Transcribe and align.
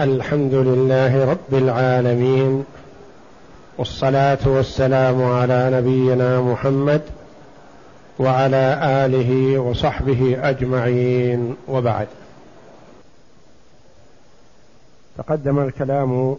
الحمد 0.00 0.54
لله 0.54 1.30
رب 1.30 1.54
العالمين 1.54 2.64
والصلاة 3.78 4.38
والسلام 4.46 5.22
على 5.22 5.70
نبينا 5.72 6.40
محمد 6.40 7.02
وعلى 8.18 8.78
آله 8.82 9.58
وصحبه 9.58 10.48
أجمعين 10.48 11.56
وبعد. 11.68 12.08
تقدم 15.18 15.58
الكلام 15.58 16.36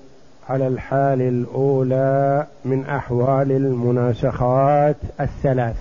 على 0.50 0.68
الحال 0.68 1.22
الأولى 1.22 2.48
من 2.66 2.86
أحوال 2.86 3.52
المناسخات 3.52 4.98
الثلاث. 5.20 5.78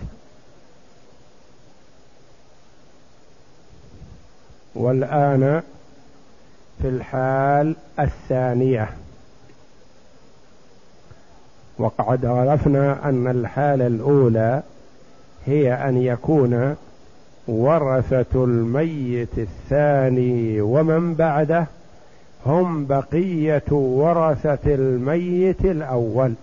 والآن 4.75 5.62
في 6.83 6.89
الحال 6.89 7.77
الثانية. 8.01 8.89
وقد 11.79 12.27
عرفنا 12.27 13.09
أن 13.09 13.27
الحالة 13.27 13.86
الأولى 13.86 14.63
هي 15.46 15.75
أن 15.75 15.96
يكون 15.96 16.76
ورثة 17.49 18.45
الميت 18.45 19.39
الثاني 19.39 20.61
ومن 20.61 21.14
بعده 21.14 21.67
هم 22.46 22.87
بقية 22.87 23.73
ورثة 23.73 24.75
الميت 24.75 25.64
الأول. 25.64 26.35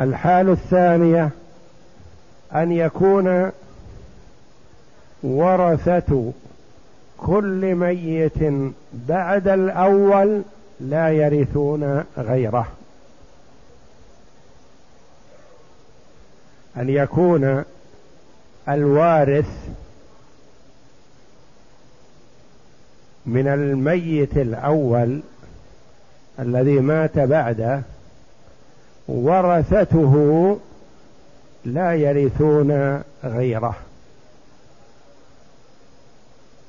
الحال 0.00 0.48
الثانية 0.48 1.30
أن 2.54 2.72
يكون 2.72 3.52
ورثة 5.22 6.32
كل 7.18 7.74
ميت 7.74 8.70
بعد 8.92 9.48
الأول 9.48 10.42
لا 10.80 11.08
يرثون 11.08 12.04
غيره. 12.18 12.68
أن 16.76 16.88
يكون 16.88 17.64
الوارث 18.68 19.48
من 23.26 23.48
الميت 23.48 24.36
الأول 24.36 25.20
الذي 26.38 26.80
مات 26.80 27.18
بعده 27.18 27.82
ورثته 29.08 30.58
لا 31.64 31.94
يرثون 31.94 33.02
غيره. 33.24 33.76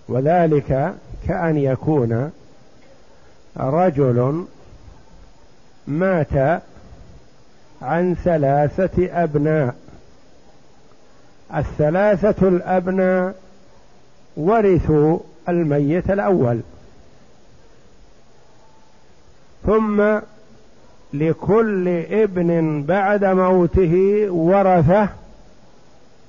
وذلك 0.10 0.94
كأن 1.28 1.58
يكون 1.58 2.32
رجل 3.58 4.46
مات 5.88 6.62
عن 7.82 8.16
ثلاثة 8.16 9.24
أبناء. 9.24 9.76
الثلاثة 11.56 12.48
الأبناء 12.48 13.36
ورثوا 14.38 15.20
الميت 15.50 16.12
الأول. 16.12 16.60
ثم 19.66 20.20
لكل 21.14 21.88
ابن 22.12 22.84
بعد 22.84 23.26
موته 23.26 24.26
ورثة 24.30 25.10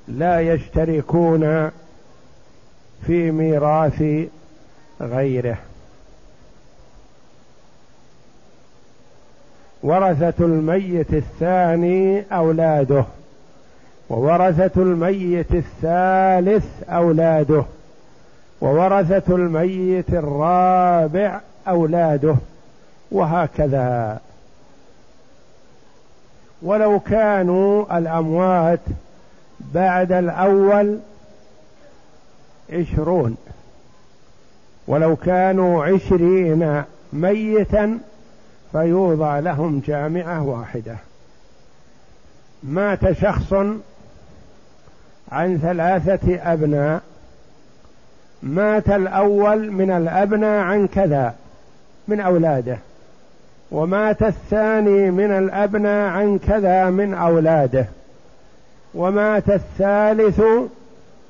لا 0.09 0.41
يشتركون 0.41 1.71
في 3.07 3.31
ميراث 3.31 4.05
غيره. 5.01 5.57
ورثة 9.83 10.45
الميت 10.45 11.15
الثاني 11.15 12.25
أولاده 12.33 13.05
وورثة 14.11 14.83
الميت 14.83 15.53
الثالث 15.55 16.65
أولاده 16.89 17.65
وورثة 18.61 19.35
الميت 19.35 20.11
الرابع 20.11 21.41
أولاده 21.69 22.37
وهكذا. 23.13 24.21
ولو 26.63 27.01
كانوا 27.01 27.99
الأموات 27.99 28.81
بعد 29.75 30.13
الأول 30.13 30.99
عشرون. 32.73 33.37
ولو 34.87 35.17
كانوا 35.17 35.85
عشرين 35.85 36.83
ميتا 37.13 37.99
فيوضع 38.73 39.39
لهم 39.39 39.83
جامعة 39.87 40.43
واحدة. 40.43 40.97
مات 42.63 43.13
شخص 43.13 43.53
عن 45.33 45.59
ثلاثة 45.59 46.53
أبناء. 46.53 47.03
مات 48.43 48.89
الأول 48.89 49.73
من 49.73 49.91
الأبناء 49.91 50.65
عن 50.65 50.87
كذا 50.87 51.35
من 52.09 52.21
أولاده. 52.21 52.79
ومات 53.71 54.23
الثاني 54.23 55.11
من 55.11 55.31
الأبناء 55.31 56.11
عن 56.11 56.39
كذا 56.39 56.91
من 56.91 57.15
أولاده. 57.15 57.87
ومات 58.95 59.51
الثالث 59.51 60.41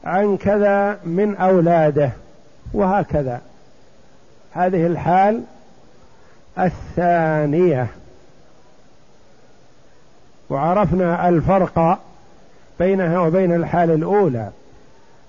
عن 0.05 0.37
كذا 0.37 0.99
من 1.05 1.37
أولاده 1.37 2.11
وهكذا. 2.73 3.41
هذه 4.53 4.87
الحال 4.87 5.43
الثانية. 6.59 7.87
وعرفنا 10.51 11.29
الفرق 11.29 11.99
بينها 12.79 13.21
وبين 13.21 13.55
الحال 13.55 13.91
الأولى 13.91 14.49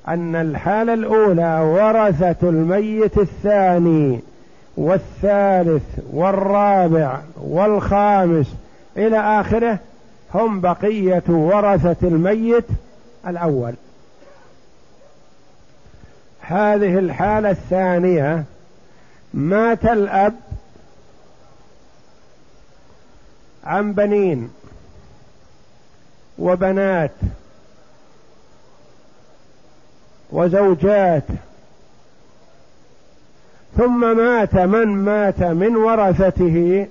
أن 0.08 0.36
الحالة 0.36 0.94
الأولى 0.94 1.60
ورثة 1.60 2.50
الميت 2.50 3.18
الثاني 3.18 4.20
والثالث 4.78 6.00
والرابع 6.14 7.20
والخامس 7.42 8.56
إلى 8.98 9.20
آخره 9.20 9.80
هم 10.34 10.62
بقية 10.62 11.24
ورثة 11.28 12.08
الميت 12.08 12.66
الأول. 13.28 13.74
هذه 16.48 17.00
الحالة 17.00 17.50
الثانية 17.50 18.44
مات 19.34 19.86
الأب 19.86 20.36
عن 23.64 23.94
بنين 23.94 24.50
وبنات 26.40 27.12
وزوجات 30.32 31.24
ثم 33.78 34.18
مات 34.18 34.56
من 34.56 34.88
مات 34.88 35.40
من 35.40 35.76
ورثته 35.76 36.88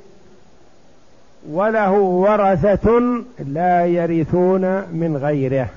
وله 1.48 1.92
ورثة 1.92 3.00
لا 3.38 3.86
يرثون 3.86 4.62
من 4.92 5.16
غيره. 5.16 5.68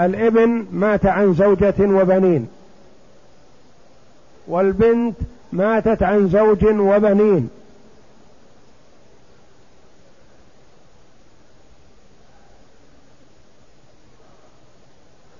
الابن 0.00 0.66
مات 0.72 1.06
عن 1.06 1.34
زوجة 1.34 1.74
وبنين. 1.80 2.48
والبنت 4.48 5.16
ماتت 5.52 6.02
عن 6.02 6.28
زوج 6.28 6.64
وبنين. 6.64 7.50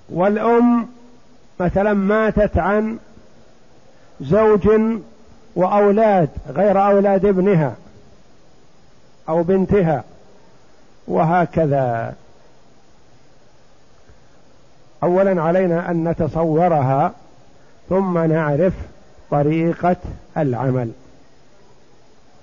والأم 0.09 0.88
مثلا 1.61 1.93
ماتت 1.93 2.59
عن 2.59 2.99
زوج 4.20 4.69
وأولاد 5.56 6.29
غير 6.49 6.87
أولاد 6.87 7.26
ابنها 7.26 7.76
أو 9.29 9.43
بنتها 9.43 10.05
وهكذا. 11.08 12.14
اولا 15.02 15.43
علينا 15.43 15.90
أن 15.90 16.08
نتصورها 16.08 17.12
ثم 17.88 18.19
نعرف 18.19 18.72
طريقة 19.31 19.96
العمل. 20.37 20.90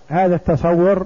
هذا 0.08 0.36
التصور 0.36 1.06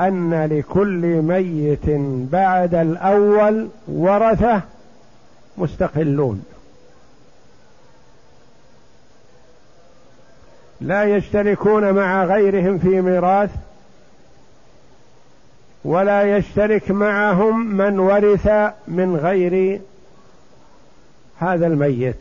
أن 0.00 0.44
لكل 0.44 1.22
ميت 1.22 1.90
بعد 2.32 2.74
الأول 2.74 3.68
ورثة 3.88 4.62
مستقلون. 5.58 6.44
لا 10.80 11.04
يشتركون 11.04 11.92
مع 11.92 12.24
غيرهم 12.24 12.78
في 12.78 13.00
ميراث 13.00 13.50
ولا 15.84 16.36
يشترك 16.36 16.90
معهم 16.90 17.66
من 17.66 17.98
ورث 17.98 18.48
من 18.88 19.16
غير 19.16 19.80
هذا 21.40 21.66
الميت. 21.66 22.16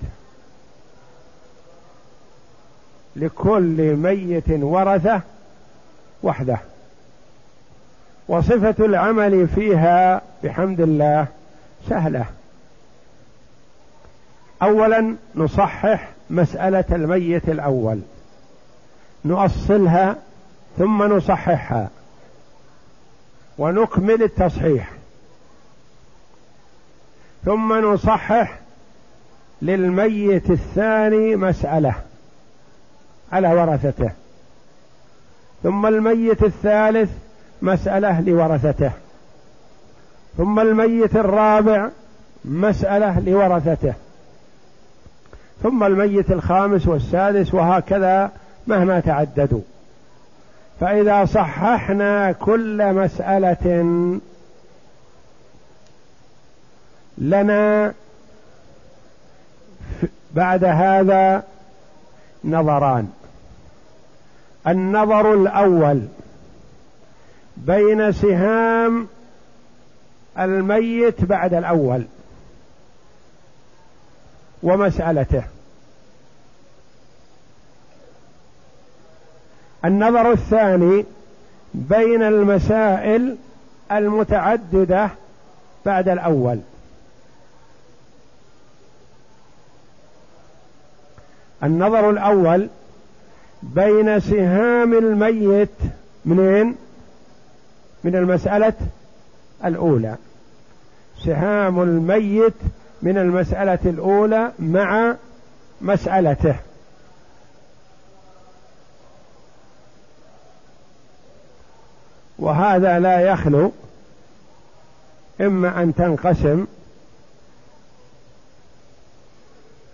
لكل 3.15 3.95
ميت 3.95 4.49
ورثة 4.49 5.21
وحده. 6.23 6.57
وصفة 8.27 8.85
العمل 8.85 9.47
فيها 9.47 10.21
بحمد 10.43 10.81
الله 10.81 11.27
سهلة. 11.89 12.25
أولا 14.61 15.15
نصحح 15.35 16.09
مسألة 16.29 16.85
الميت 16.91 17.49
الأول. 17.49 17.99
نؤصلها 19.25 20.15
ثم 20.77 21.03
نصححها. 21.03 21.89
ونكمل 23.57 24.23
التصحيح. 24.23 24.91
ثم 27.45 27.73
نصحح 27.93 28.59
للميت 29.61 30.51
الثاني 30.51 31.35
مسألة 31.35 31.95
على 33.31 33.53
ورثته. 33.53 34.11
ثم 35.63 35.85
الميت 35.85 36.43
الثالث 36.43 37.09
مسألة 37.61 38.21
لورثته. 38.21 38.91
ثم 40.37 40.59
الميت 40.59 41.15
الرابع 41.15 41.89
مسألة 42.45 43.19
لورثته. 43.19 43.93
ثم 45.63 45.83
الميت 45.83 46.31
الخامس 46.31 46.87
والسادس 46.87 47.53
وهكذا 47.53 48.31
مهما 48.67 48.99
تعددوا. 48.99 49.61
فإذا 50.79 51.25
صححنا 51.25 52.31
كل 52.31 52.93
مسألة 52.93 53.65
لنا 57.17 57.93
بعد 60.33 60.63
هذا 60.63 61.43
نظران. 62.43 63.07
النظر 64.67 65.33
الأول 65.33 66.01
بين 67.57 68.11
سهام 68.11 69.07
الميت 70.39 71.25
بعد 71.25 71.53
الأول 71.53 72.03
ومسألته. 74.63 75.43
النظر 79.85 80.31
الثاني 80.31 81.05
بين 81.73 82.23
المسائل 82.23 83.37
المتعددة 83.91 85.09
بعد 85.85 86.09
الأول. 86.09 86.59
النظر 91.63 92.09
الأول 92.09 92.69
بين 93.63 94.19
سهام 94.19 94.93
الميت 94.93 95.69
منين؟ 96.25 96.75
من 98.03 98.15
المسألة 98.15 98.73
الأولى. 99.65 100.15
سهام 101.25 101.81
الميت 101.81 102.53
من 103.01 103.17
المسألة 103.17 103.79
الأولى 103.85 104.51
مع 104.59 105.15
مسألته. 105.81 106.55
وهذا 112.39 112.99
لا 112.99 113.19
يخلو 113.19 113.71
إما 115.41 115.83
أن 115.83 115.95
تنقسم 115.95 116.65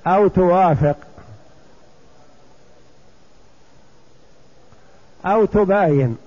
أو 0.07 0.27
توافق. 0.27 1.12
أو 5.25 5.45
تباين. 5.45 6.17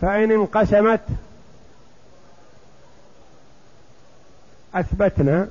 فإن 0.00 0.32
انقسمت 0.32 1.00
أثبتنا 4.74 5.48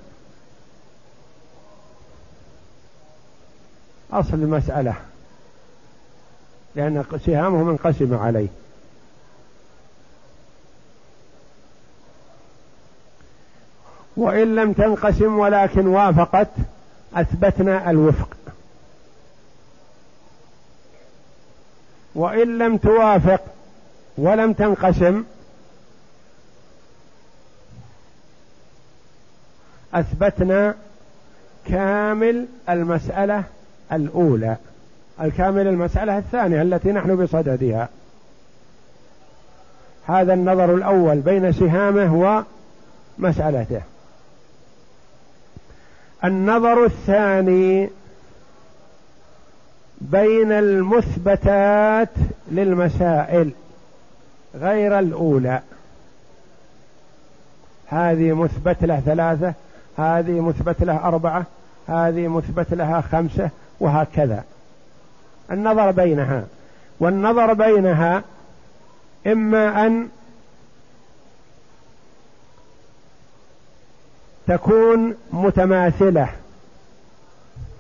أصل 4.12 4.34
المسألة 4.34 4.96
لأن 6.76 7.06
سهامه 7.26 7.64
منقسم 7.64 8.18
عليه. 8.18 8.48
وإن 14.18 14.56
لم 14.56 14.74
تنقسم 14.74 15.40
ولكن 15.40 15.88
وافقت 15.88 16.48
أثبتنا 17.16 17.90
الوفق. 17.90 18.30
وإن 22.16 22.58
لم 22.58 22.78
توافق 22.78 23.42
ولم 24.18 24.54
تنقسم 24.54 25.24
أثبتنا 29.94 30.76
كامل 31.66 32.48
المسألة 32.70 33.44
الأولى. 33.92 34.58
الكامل 35.22 35.68
المسألة 35.68 36.18
الثانية 36.18 36.62
التي 36.62 36.92
نحن 36.92 37.16
بصددها. 37.16 37.90
هذا 40.08 40.34
النظر 40.34 40.76
الأول 40.76 41.20
بين 41.20 41.52
سهامه 41.52 42.46
ومسألته. 43.20 43.82
النظر 46.26 46.86
الثاني 46.86 47.90
بين 50.02 50.52
المثبتات 50.52 52.10
للمسائل 52.52 53.52
غير 54.56 55.00
الأولى. 55.00 55.62
هذه 57.88 58.34
مثبت 58.34 58.84
له 58.84 59.00
ثلاثة 59.00 59.54
هذه 59.98 60.40
مثبت 60.40 60.84
له 60.84 60.96
أربعة 60.96 61.46
هذه 61.88 62.28
مثبت 62.28 62.74
لها 62.74 63.02
خمسة 63.02 63.50
وهكذا. 63.80 64.44
النظر 65.52 65.92
بينها. 65.92 66.46
والنظر 67.00 67.54
بينها 67.54 68.24
إما 69.28 69.86
أن 69.86 70.08
تكون 74.48 75.16
متماثلة. 75.32 76.30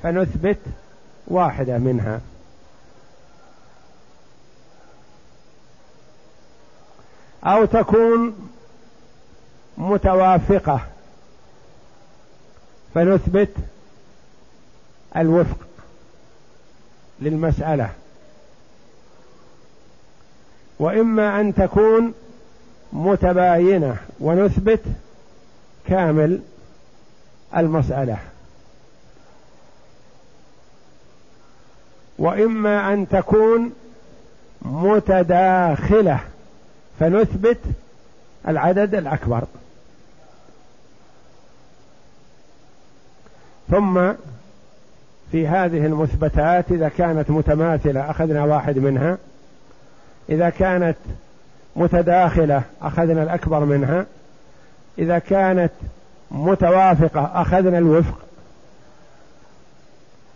فنثبت 0.04 0.58
واحدة 1.28 1.78
منها. 1.78 2.22
أو 7.44 7.66
تكون 7.66 8.50
متوافقة. 9.78 10.82
فنثبت 12.94 13.52
الوفق 15.18 15.58
للمسألة. 17.22 17.90
وإما 20.80 21.40
أن 21.40 21.56
تكون 21.56 22.14
متباينة. 22.94 23.98
ونثبت 24.20 24.82
كامل. 25.88 26.42
المسألة. 27.56 28.18
وإما 32.18 32.94
أن 32.94 33.10
تكون 33.10 33.74
متداخلة 34.62 36.20
فنثبت 37.00 37.60
العدد 38.48 38.96
الأكبر. 38.96 39.44
ثم 43.72 44.12
في 45.32 45.48
هذه 45.48 45.86
المثبتات 45.86 46.72
إذا 46.72 46.90
كانت 46.90 47.30
متماثلة 47.30 48.10
أخذنا 48.10 48.44
واحد 48.44 48.78
منها. 48.78 49.18
إذا 50.30 50.50
كانت 50.50 50.98
متداخلة 51.75 52.64
أخذنا 52.82 53.24
الأكبر 53.24 53.60
منها. 53.60 54.06
إذا 55.00 55.20
كانت 55.20 55.72
متوافقة 56.32 57.32
أخذنا 57.41 57.77
الوفق. 57.77 58.17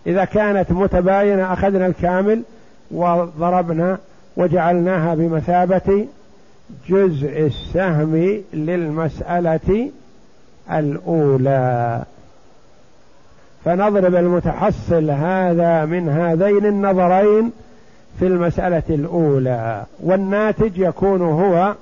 إذا 0.08 0.26
كانت 0.26 0.72
متباينة 0.72 1.54
أخذنا 1.54 1.86
الكامل 1.86 2.44
وضربنا 2.92 3.98
وجعلناها 4.38 5.16
بمثابة 5.16 6.08
جزء 6.90 7.46
السهم 7.46 8.42
للمسألة 8.54 9.92
الأولى. 10.72 12.04
فنضرب 13.66 14.16
المتحصل 14.16 15.10
هذا 15.10 15.86
من 15.86 16.10
هذين 16.10 16.66
النظرين 16.66 17.52
في 18.20 18.28
المسألة 18.28 18.84
الأولى 18.90 19.84
والناتج 20.00 20.78
يكون 20.78 21.22
هو 21.22 21.76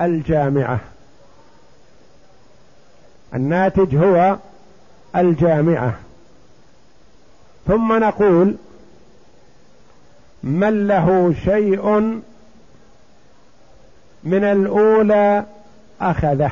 الجامعة. 0.00 0.80
الناتج 3.34 3.96
هو 3.96 4.36
الجامعة. 5.16 5.94
ثم 7.66 7.92
نقول 7.92 8.56
من 10.42 10.86
له 10.86 11.34
شيء 11.44 11.90
من 14.24 14.44
الأولى 14.44 15.44
أخذه 16.00 16.50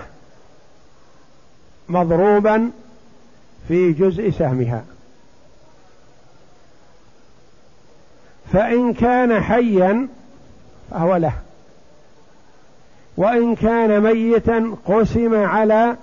مضروبا 1.89 2.71
في 3.69 3.93
جزء 3.93 4.31
سهمها. 4.31 4.85
فإن 8.53 8.95
كان 8.95 9.41
حيا 9.43 10.09
فهو 10.91 11.17
له. 11.17 11.33
وإن 13.17 13.55
كان 13.55 14.01
ميتا 14.01 14.77
قسم 14.87 15.35
على 15.35 15.97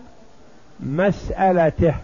مسألته 0.86 1.96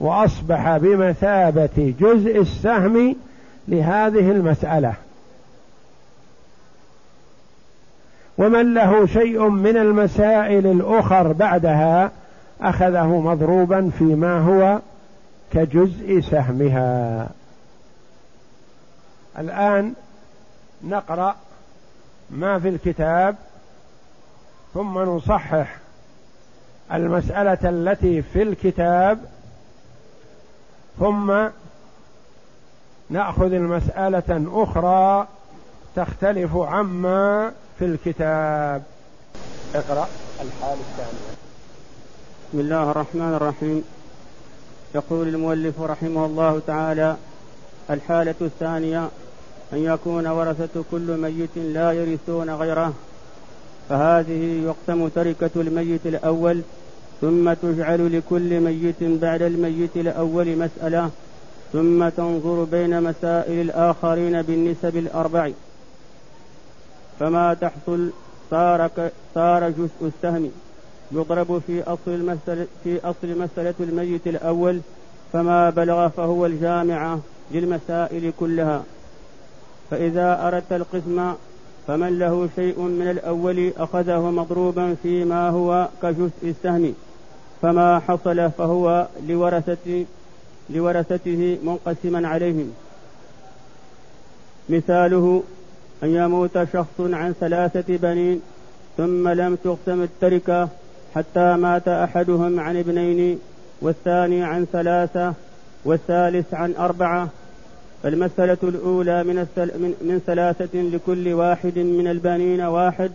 وأصبح 0.00 0.76
بمثابة 0.76 1.94
جزء 2.00 2.40
السهم 2.40 3.16
لهذه 3.68 4.30
المسألة. 4.30 4.94
ومن 8.38 8.74
له 8.74 9.06
شيء 9.06 9.48
من 9.48 9.76
المسائل 9.76 10.66
الأخر 10.66 11.32
بعدها 11.32 12.10
أخذه 12.60 13.06
مضروبا 13.06 13.90
فيما 13.98 14.38
هو 14.38 14.78
كجزء 15.52 16.20
سهمها. 16.20 17.28
الآن 19.38 19.94
نقرأ 20.84 21.36
ما 22.30 22.58
في 22.58 22.68
الكتاب 22.68 23.36
ثم 24.74 24.98
نصحح 24.98 25.76
المسألة 26.92 27.58
التي 27.64 28.22
في 28.22 28.42
الكتاب 28.42 29.18
ثم 31.00 31.48
نأخذ 33.10 33.52
المسألة 33.52 34.44
أخرى 34.52 35.28
تختلف 35.96 36.56
عما 36.56 37.52
في 37.78 37.84
الكتاب. 37.84 38.82
اقرأ 39.74 40.08
الحال 40.40 40.78
الثانية 40.78 41.36
بسم 42.48 42.60
الله 42.60 42.90
الرحمن 42.90 43.34
الرحيم. 43.34 43.84
يقول 44.94 45.28
المؤلف 45.28 45.80
رحمه 45.80 46.26
الله 46.26 46.60
تعالى 46.66 47.16
الحالة 47.90 48.34
الثانية 48.40 49.08
أن 49.72 49.78
يكون 49.78 50.26
ورثة 50.26 50.84
كل 50.90 51.16
ميت 51.20 51.56
لا 51.56 51.92
يرثون 51.92 52.50
غيره. 52.50 52.92
فهذه 53.88 54.62
يقسم 54.64 55.08
تركة 55.08 55.50
الميت 55.56 56.06
الأول 56.06 56.60
ثم 57.20 57.52
تجعل 57.52 58.18
لكل 58.18 58.60
ميت 58.60 59.02
بعد 59.02 59.42
الميت 59.42 59.96
الأول 59.96 60.56
مسألة 60.56 61.10
ثم 61.72 62.08
تنظر 62.08 62.64
بين 62.64 63.02
مسائل 63.02 63.60
الآخرين 63.60 64.42
بالنسب 64.42 64.96
الأربع. 64.96 65.50
فما 67.20 67.54
تحصل 67.54 68.10
صار 68.50 68.90
صار 69.34 69.70
جزء 69.70 70.02
السهم 70.02 70.50
يضرب 71.12 71.62
في 71.66 71.82
أصل 71.82 72.10
المسألة 72.10 72.66
في 72.84 73.00
أصل 73.04 73.38
مسألة 73.38 73.74
الميت 73.80 74.26
الأول 74.26 74.80
فما 75.32 75.70
بلغ 75.70 76.08
فهو 76.08 76.46
الجامعة 76.46 77.20
للمسائل 77.50 78.32
كلها. 78.40 78.82
فإذا 79.90 80.46
أردت 80.46 80.72
القسم 80.72 81.32
فمن 81.86 82.18
له 82.18 82.48
شيء 82.56 82.80
من 82.80 83.10
الأول 83.10 83.72
أخذه 83.78 84.30
مضروبا 84.30 84.94
فيما 85.02 85.48
هو 85.48 85.88
كجزء 86.02 86.32
السهم 86.42 86.94
فما 87.62 87.98
حصل 87.98 88.50
فهو 88.50 89.06
لورثة 89.28 90.04
لورثته 90.70 91.58
منقسما 91.64 92.28
عليهم. 92.28 92.72
مثاله 94.68 95.42
أن 96.02 96.08
يموت 96.08 96.58
شخص 96.72 97.00
عن 97.00 97.34
ثلاثة 97.40 97.96
بنين 97.96 98.40
ثم 98.96 99.28
لم 99.28 99.54
تقسم 99.64 100.02
التركة 100.02 100.68
حتى 101.14 101.56
مات 101.56 101.88
أحدهم 101.88 102.60
عن 102.60 102.76
ابنين 102.76 103.38
والثاني 103.82 104.44
عن 104.44 104.66
ثلاثة 104.72 105.34
والثالث 105.84 106.54
عن 106.54 106.74
أربعة 106.78 107.28
فالمسألة 108.06 108.58
الأولى 108.62 109.24
من, 109.24 109.38
الثل... 109.38 109.82
من... 109.82 109.94
من 110.00 110.20
ثلاثة 110.26 110.78
لكل 110.78 111.32
واحد 111.32 111.78
من 111.78 112.08
البنين 112.08 112.60
واحد. 112.60 113.10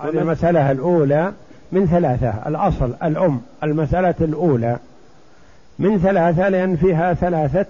هذه 0.00 0.08
المسألة 0.08 0.70
الأولى 0.70 1.32
من 1.72 1.86
ثلاثة. 1.86 2.34
الأصل 2.46 2.94
الأم. 3.02 3.40
المسألة 3.62 4.14
الأولى 4.20 4.76
من 5.78 5.98
ثلاثة 5.98 6.48
لأن 6.48 6.76
فيها 6.76 7.14
ثلاثة 7.14 7.66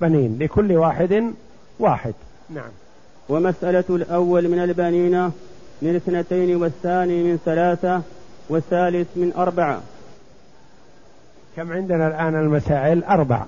بنين. 0.00 0.38
لكل 0.40 0.72
واحد 0.72 1.32
واحد. 1.78 2.14
نعم. 2.50 2.70
ومسألة 3.28 3.84
الأول 3.90 4.48
من 4.48 4.58
البنين 4.58 5.30
من 5.82 5.96
اثنتين 5.96 6.56
والثاني 6.56 7.22
من 7.22 7.38
ثلاثة 7.44 8.02
والثالث 8.48 9.06
من 9.16 9.32
أربعة. 9.36 9.80
كم 11.56 11.72
عندنا 11.72 12.08
الآن 12.08 12.34
المسائل؟ 12.34 13.04
أربع 13.04 13.44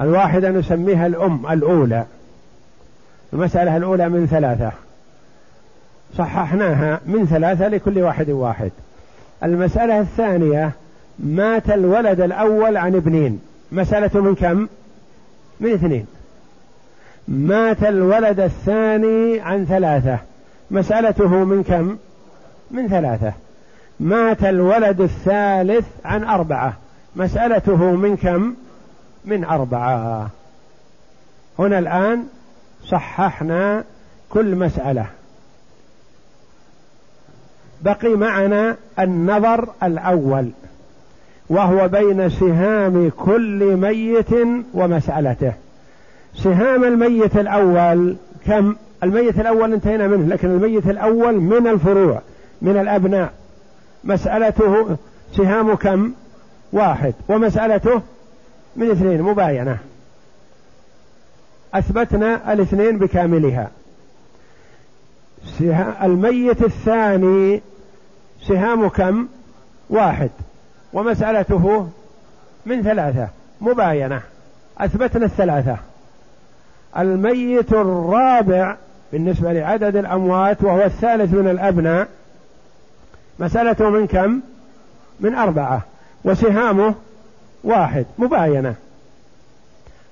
الواحدة 0.00 0.50
نسميها 0.50 1.06
الأم 1.06 1.46
الأولى. 1.50 2.04
المسألة 3.32 3.76
الأولى 3.76 4.08
من 4.08 4.26
ثلاثة. 4.26 4.72
صححناها 6.18 7.00
من 7.06 7.26
ثلاثة 7.26 7.68
لكل 7.68 7.98
واحد 7.98 8.30
واحد. 8.30 8.70
المسألة 9.42 10.00
الثانية 10.00 10.70
مات 11.18 11.70
الولد 11.70 12.20
الأول 12.20 12.76
عن 12.76 12.94
ابنين. 12.94 13.40
مسألة 13.72 14.20
من 14.20 14.34
كم؟ 14.34 14.68
من 15.60 15.72
اثنين. 15.72 16.06
مات 17.28 17.82
الولد 17.84 18.40
الثاني 18.40 19.40
عن 19.40 19.64
ثلاثة. 19.64 20.18
مسألته 20.70 21.44
من 21.44 21.62
كم؟ 21.62 21.96
من 22.70 22.88
ثلاثة. 22.88 23.32
مات 24.00 24.44
الولد 24.44 25.00
الثالث 25.00 25.86
عن 26.04 26.24
أربعة. 26.24 26.76
مسألته 27.16 27.96
من 27.96 28.16
كم؟ 28.16 28.54
من 29.28 29.44
أربعة. 29.44 30.30
هنا 31.58 31.78
الآن 31.78 32.24
صححنا 32.84 33.84
كل 34.30 34.56
مسألة. 34.56 35.06
بقي 37.82 38.08
معنا 38.08 38.76
النظر 38.98 39.68
الأول 39.82 40.50
وهو 41.48 41.88
بين 41.88 42.28
سهام 42.28 43.10
كل 43.16 43.76
ميت 43.76 44.32
ومسألته. 44.74 45.52
سهام 46.34 46.84
الميت 46.84 47.36
الأول 47.36 48.16
كم؟ 48.46 48.76
الميت 49.02 49.40
الأول 49.40 49.72
انتهينا 49.72 50.06
منه 50.06 50.26
لكن 50.34 50.48
الميت 50.48 50.86
الأول 50.86 51.40
من 51.40 51.66
الفروع 51.66 52.20
من 52.62 52.76
الأبناء. 52.76 53.32
مسألته 54.04 54.96
سهام 55.36 55.74
كم؟ 55.74 56.12
واحد. 56.72 57.14
ومسألته 57.28 58.02
من 58.78 58.90
اثنين 58.90 59.22
مباينة. 59.22 59.78
أثبتنا 61.74 62.52
الاثنين 62.52 62.98
بكاملها. 62.98 63.70
الميت 66.02 66.62
الثاني 66.62 67.62
سهام 68.48 68.88
كم؟ 68.88 69.28
واحد. 69.90 70.30
ومسألته 70.92 71.88
من 72.66 72.82
ثلاثة 72.82 73.28
مباينة. 73.60 74.22
أثبتنا 74.78 75.24
الثلاثة. 75.24 75.76
الميت 76.98 77.72
الرابع 77.72 78.76
بالنسبة 79.12 79.52
لعدد 79.52 79.96
الأموات 79.96 80.64
وهو 80.64 80.84
الثالث 80.84 81.34
من 81.34 81.48
الأبناء 81.48 82.08
مسألته 83.38 83.90
من 83.90 84.06
كم؟ 84.06 84.40
من 85.20 85.34
أربعة. 85.34 85.82
وسهامه 86.24 86.94
واحد 87.68 88.06
مباينة. 88.18 88.74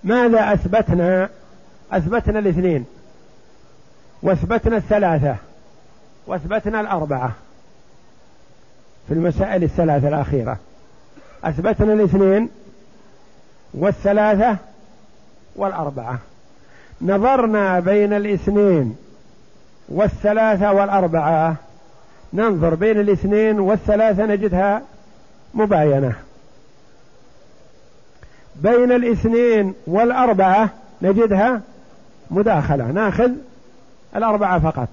ماذا 0.05 0.53
أثبتنا؟ 0.53 1.29
أثبتنا 1.93 2.39
الاثنين. 2.39 2.85
وأثبتنا 4.23 4.77
الثلاثة. 4.77 5.37
وأثبتنا 6.27 6.81
الأربعة. 6.81 7.33
في 9.09 9.15
المسائل 9.15 9.63
الثلاثة 9.63 10.09
الأخيرة. 10.09 10.59
أثبتنا 11.45 11.93
الاثنين 11.93 12.49
والثلاثة 13.75 14.57
والأربعة. 15.57 16.19
نظرنا 17.03 17.81
بين 17.81 18.13
الاثنين 18.13 18.97
والثلاثة 19.89 20.73
والأربعة. 20.73 21.57
ننظر 22.33 22.75
بين 22.75 23.01
الاثنين 23.01 23.61
والثلاثة 23.61 24.27
نجدها 24.27 24.83
مباينة. 25.55 26.26
بين 28.63 28.93
الاثنين 28.93 29.75
والأربعة 29.87 30.71
نجدها 31.03 31.61
مداخلة. 32.31 32.85
ناخذ 32.85 33.31
الأربعة 34.17 34.59
فقط. 34.59 34.89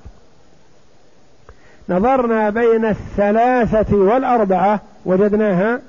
نظرنا 1.89 2.49
بين 2.49 2.85
الثلاثة 2.85 3.95
والأربعة 3.95 4.79
وجدناها 5.05 5.79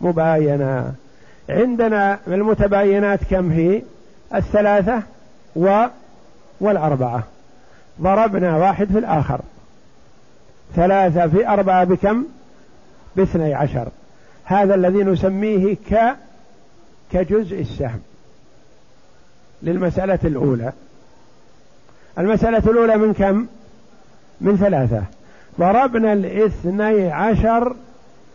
مباينة. 0.00 0.92
عندنا 1.48 2.18
المتباينات 2.26 3.20
كم 3.30 3.50
هي؟ 3.50 3.82
الثلاثة 4.34 5.02
و 5.56 5.84
والأربعة. 6.60 7.22
ضربنا 8.00 8.56
واحد 8.56 8.86
في 8.86 8.98
الآخر. 8.98 9.40
ثلاثة 10.76 11.26
في 11.26 11.48
أربعة 11.48 11.84
بكم؟ 11.84 12.24
باثني 13.16 13.54
عشر. 13.54 13.88
هذا 14.44 14.74
الذي 14.74 15.04
نسميه 15.04 15.74
ك 15.90 16.16
كجزء 17.12 17.60
السهم 17.60 18.00
للمسألة 19.62 20.18
الأولى. 20.24 20.72
المسألة 22.18 22.58
الأولى 22.58 22.96
من 22.96 23.12
كم؟ 23.12 23.46
من 24.40 24.56
ثلاثة. 24.56 25.02
ضربنا 25.58 26.12
الاثني 26.12 27.10
عشر 27.10 27.76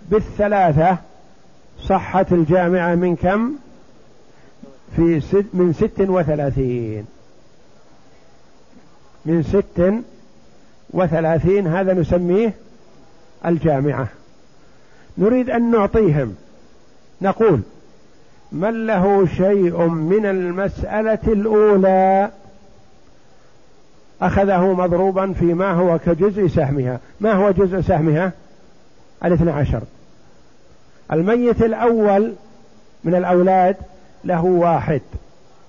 بالثلاثة. 0.09 0.97
صحت 1.83 2.31
الجامعة 2.31 2.95
من 2.95 3.15
كم؟ 3.15 3.51
في 4.95 5.21
ست 5.21 5.45
من 5.53 5.73
ست 5.73 5.99
وثلاثين. 5.99 7.05
من 9.25 9.43
ست 9.43 9.93
وثلاثين 10.89 11.67
هذا 11.67 11.93
نسميه 11.93 12.53
الجامعة. 13.45 14.07
نريد 15.17 15.49
أن 15.49 15.71
نعطيهم. 15.71 16.35
نقول 17.21 17.61
من 18.51 18.87
له 18.87 19.27
شيء 19.27 19.85
من 19.87 20.25
المسألة 20.25 21.19
الأولى 21.27 22.31
أخذه 24.21 24.73
مضروبا 24.73 25.33
فيما 25.33 25.71
هو 25.71 25.99
كجزء 25.99 26.47
سهمها. 26.47 26.99
ما 27.19 27.33
هو 27.33 27.51
جزء 27.51 27.81
سهمها؟ 27.81 28.31
الاثنى 29.25 29.51
عشر. 29.51 29.81
الميت 31.11 31.61
الأول 31.61 32.33
من 33.03 33.15
الأولاد 33.15 33.75
له 34.23 34.43
واحد. 34.43 35.01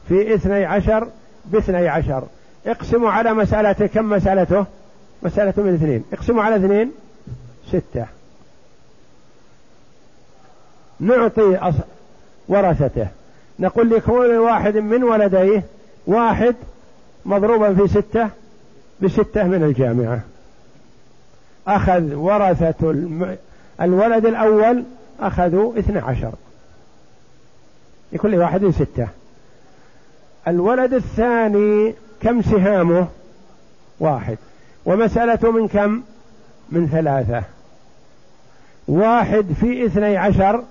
في 0.09 0.35
اثني 0.35 0.65
عشر 0.65 1.09
باثني 1.45 1.89
عشر. 1.89 2.25
اقسموا 2.67 3.11
على 3.11 3.35
مسألته. 3.35 3.87
كم 3.87 4.11
مسألته؟ 4.11 4.67
مسألة 5.23 5.55
من 5.57 5.75
اثنين. 5.75 6.05
اقسموا 6.13 6.43
على 6.43 6.57
اثنين. 6.57 6.93
ستة. 7.69 8.07
نعطي 11.01 11.57
ورثته. 12.49 13.07
نقول 13.59 13.91
لكل 13.91 14.37
واحد 14.37 14.77
من 14.77 15.05
ولديه 15.05 15.63
واحد 16.07 16.55
مضروبا 17.25 17.75
في 17.75 17.89
ستة 17.89 18.29
بستة 19.01 19.45
من 19.45 19.63
الجامعة. 19.65 20.21
أخذ 21.67 22.15
ورثة 22.15 22.91
الولد 23.81 24.27
الأول 24.27 24.85
أخذوا 25.21 25.79
اثنى 25.79 25.99
عشر. 25.99 26.33
لكل 28.13 28.35
واحد 28.35 28.71
ستة. 28.71 29.09
الولد 30.49 30.95
الثاني 30.95 31.95
كم 32.21 32.43
سهامه؟ 32.43 33.07
واحد. 34.01 34.39
ومسألة 34.85 35.51
من 35.51 35.69
كم؟ 35.69 36.03
من 36.71 36.89
ثلاثة. 36.89 37.43
واحد 38.89 39.47
في 39.61 39.87
اثني 39.87 40.17
عشر 40.17 40.65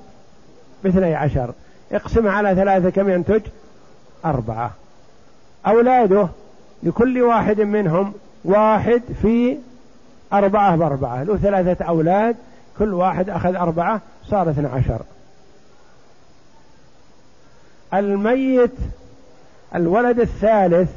باثني 0.84 1.16
عشر. 1.16 1.54
اقسم 1.91 2.27
على 2.27 2.55
ثلاثة 2.55 2.89
كم 2.89 3.10
ينتج؟ 3.10 3.41
أربعة. 4.25 4.71
أولاده 5.67 6.27
لكل 6.83 7.21
واحد 7.21 7.62
منهم 7.62 8.13
واحد 8.45 9.01
في 9.21 9.57
أربعة 10.33 10.75
بأربعة. 10.75 11.24
له 11.24 11.38
ثلاثة 11.38 11.86
أولاد 11.86 12.36
كل 12.79 12.93
واحد 12.93 13.29
أخذ 13.29 13.55
أربعة 13.55 14.01
صار 14.25 14.50
اثنى 14.50 14.67
عشر. 14.67 15.01
الميت 17.94 18.75
الولد 19.75 20.20
الثالث 20.20 20.89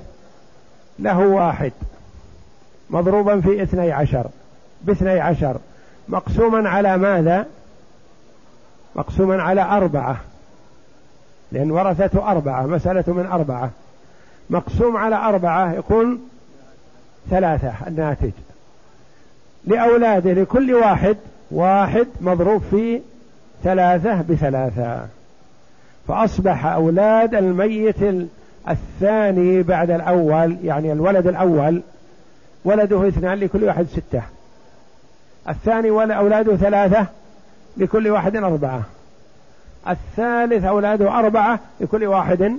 له 0.99 1.19
واحد 1.19 1.73
مضروبا 2.91 3.41
في 3.41 3.63
اثني 3.63 3.93
عشر. 3.93 4.27
باثني 4.83 5.21
عشر. 5.21 5.57
مقسوما 6.09 6.69
على 6.69 6.97
ماذا؟ 6.97 7.47
مقسوما 8.97 9.43
على 9.43 9.63
أربعة. 9.63 10.17
لأن 11.55 11.71
ورثته 11.71 12.31
أربعة 12.31 12.67
مسألة 12.67 13.05
من 13.07 13.27
أربعة. 13.27 13.71
مقسوم 14.51 14.97
على 14.97 15.17
أربعة 15.17 15.73
يكون 15.73 16.21
ثلاثة 17.31 17.73
الناتج. 17.87 18.31
لأولاده 19.67 20.33
لكل 20.33 20.75
واحد 20.75 21.17
واحد 21.51 22.07
مضروب 22.21 22.63
في 22.71 23.01
ثلاثة 23.65 24.23
بثلاثة. 24.23 25.07
فأصبح 26.09 26.67
أولاد 26.67 27.35
الميت 27.35 28.29
الثاني 28.69 29.63
بعد 29.63 29.91
الأول 29.91 30.57
يعني 30.65 30.93
الولد 30.93 31.27
الأول 31.27 31.83
ولده 32.65 33.09
اثنان 33.09 33.39
لكل 33.39 33.65
واحد 33.65 33.87
ستة. 33.87 34.23
الثاني 35.49 35.91
أولاده 35.91 36.57
ثلاثة 36.57 37.07
لكل 37.77 38.09
واحد 38.09 38.37
أربعة. 38.37 38.83
الثالث 39.89 40.65
أولاده 40.65 41.19
أربعة 41.19 41.61
لكل 41.81 42.05
واحد 42.05 42.59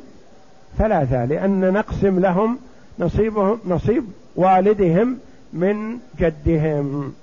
ثلاثة 0.77 1.25
لأن 1.25 1.73
نقسم 1.73 2.19
لهم 2.19 2.57
نصيبهم 2.99 3.59
نصيب 3.65 4.03
والدهم 4.35 5.17
من 5.53 5.97
جدهم. 6.19 7.13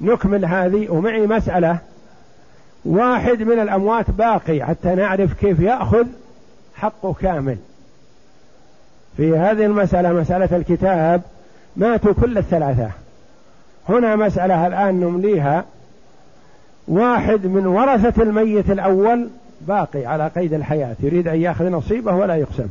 نكمل 0.00 0.44
هذه 0.44 0.90
ومعي 0.90 1.26
مسألة 1.26 1.78
واحد 2.84 3.42
من 3.42 3.60
الأموات 3.60 4.10
باقي 4.10 4.64
حتى 4.64 4.94
نعرف 4.94 5.32
كيف 5.32 5.60
يأخذ 5.60 6.06
حقه 6.74 7.12
كامل. 7.12 7.56
في 9.16 9.36
هذه 9.36 9.64
المسألة 9.64 10.12
مسألة 10.12 10.56
الكتاب 10.56 11.22
ماتوا 11.76 12.12
كل 12.12 12.38
الثلاثة. 12.38 12.90
هنا 13.88 14.16
مسألة 14.16 14.66
الآن 14.66 15.00
نمليها. 15.00 15.64
واحد 16.88 17.46
من 17.46 17.66
ورثة 17.66 18.22
الميت 18.22 18.70
الأول 18.70 19.28
باقي 19.60 20.06
على 20.06 20.28
قيد 20.28 20.52
الحياة 20.52 20.96
يريد 21.00 21.28
أن 21.28 21.40
يأخذ 21.40 21.64
نصيبه 21.64 22.12
ولا 22.14 22.36
يقسم. 22.36 22.68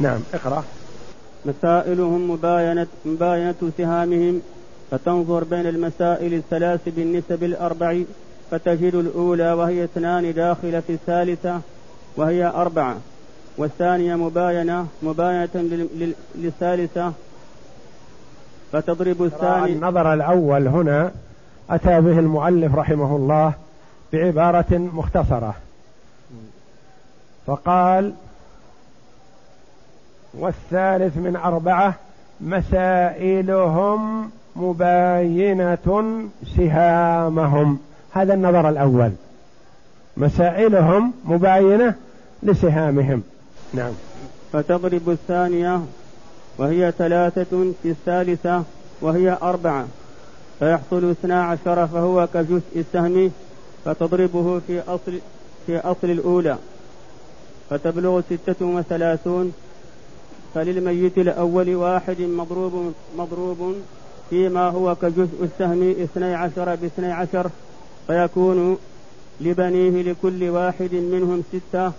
نعم 0.00 0.20
اقرأ. 0.34 0.64
مسائلهم 1.44 2.30
مباينة, 2.30 2.86
مباينة 3.04 3.54
سهامهم 3.78 4.42
فتنظر 4.90 5.44
بين 5.44 5.66
المسائل 5.66 6.34
الثلاث 6.34 6.80
بالنسب 6.86 7.44
الأربع 7.44 7.98
فتجد 8.50 8.94
الأولى 8.94 9.52
وهي 9.52 9.84
اثنان 9.84 10.34
داخلة 10.34 10.80
في 10.80 10.92
الثالثة 10.92 11.60
وهي 12.16 12.46
أربعة 12.46 12.96
والثانية 13.58 14.16
مباينة 14.16 14.86
مباينة 15.02 15.48
للثالثة 16.34 17.12
فتضرب 18.72 19.22
الثاني 19.22 19.72
النظر 19.72 20.14
الأول 20.14 20.68
هنا 20.68 21.10
أتى 21.70 22.00
به 22.00 22.18
المؤلف 22.18 22.74
رحمه 22.74 23.16
الله 23.16 23.52
بعبارة 24.12 24.66
مختصرة. 24.72 25.54
فقال 27.46 28.12
والثالث 30.34 31.16
من 31.16 31.36
أربعة 31.36 31.94
مسائلهم 32.40 34.30
مباينة 34.56 36.28
سهامهم. 36.56 37.78
هذا 38.12 38.34
النظر 38.34 38.68
الأول. 38.68 39.12
مسائلهم 40.16 41.12
مباينة 41.24 41.94
لسهامهم. 42.42 43.22
نعم. 43.74 43.92
فتضرب 44.52 45.10
الثانية 45.10 45.80
وهي 46.58 46.92
ثلاثة 46.98 47.72
في 47.82 47.90
الثالثة 47.90 48.62
وهي 49.00 49.38
أربعة. 49.42 49.86
فيحصل 50.58 51.10
اثنا 51.10 51.44
عشر 51.44 51.86
فهو 51.86 52.28
كجزء 52.34 52.62
السهم 52.76 53.30
فتضربه 53.84 54.58
في 54.66 54.80
أصل 54.80 55.18
في 55.66 55.78
أصل 55.78 56.10
الأولى. 56.10 56.56
فتبلغ 57.70 58.20
ستة 58.20 58.66
وثلاثون 58.66 59.52
فللميت 60.54 61.18
الأول 61.18 61.74
واحد 61.74 62.20
مضروب 62.20 62.92
مضروب 63.18 63.74
فيما 64.30 64.68
هو 64.68 64.94
كجزء 64.94 65.44
السهم 65.44 65.90
اثني 65.90 66.34
عشر 66.34 66.74
باثني 66.74 67.12
عشر 67.12 67.50
فيكون 68.06 68.78
لبنيه 69.40 70.02
لكل 70.02 70.48
واحد 70.48 70.94
منهم 70.94 71.42
ستة 71.52 71.92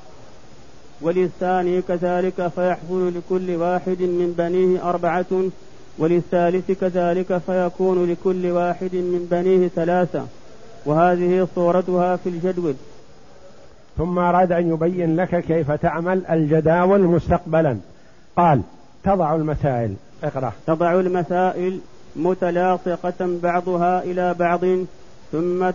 وللثاني 1.02 1.82
كذلك 1.82 2.48
فيحصل 2.48 3.14
لكل 3.18 3.56
واحد 3.56 4.02
من 4.02 4.34
بنيه 4.38 4.90
أربعة. 4.90 5.50
وللثالث 6.00 6.72
كذلك 6.72 7.38
فيكون 7.38 8.12
لكل 8.12 8.52
واحد 8.52 8.96
من 8.96 9.28
بنيه 9.32 9.68
ثلاثة 9.68 10.26
وهذه 10.86 11.48
صورتها 11.56 12.16
في 12.16 12.30
الجدول. 12.30 12.74
ثم 13.98 14.20
أراد 14.20 14.52
أن 14.52 14.70
يبين 14.74 15.16
لك 15.16 15.44
كيف 15.44 15.72
تعمل 15.72 16.26
الجداول 16.26 17.02
مستقبلا. 17.02 17.78
قال 18.38 18.62
تضع 19.04 19.36
المسائل. 19.36 19.94
اقرأ. 20.24 20.52
تضع 20.68 21.00
المسائل 21.00 21.80
متلاصقة 22.16 23.40
بعضها 23.44 24.04
إلى 24.04 24.34
بعض 24.34 24.60
ثم 25.32 25.72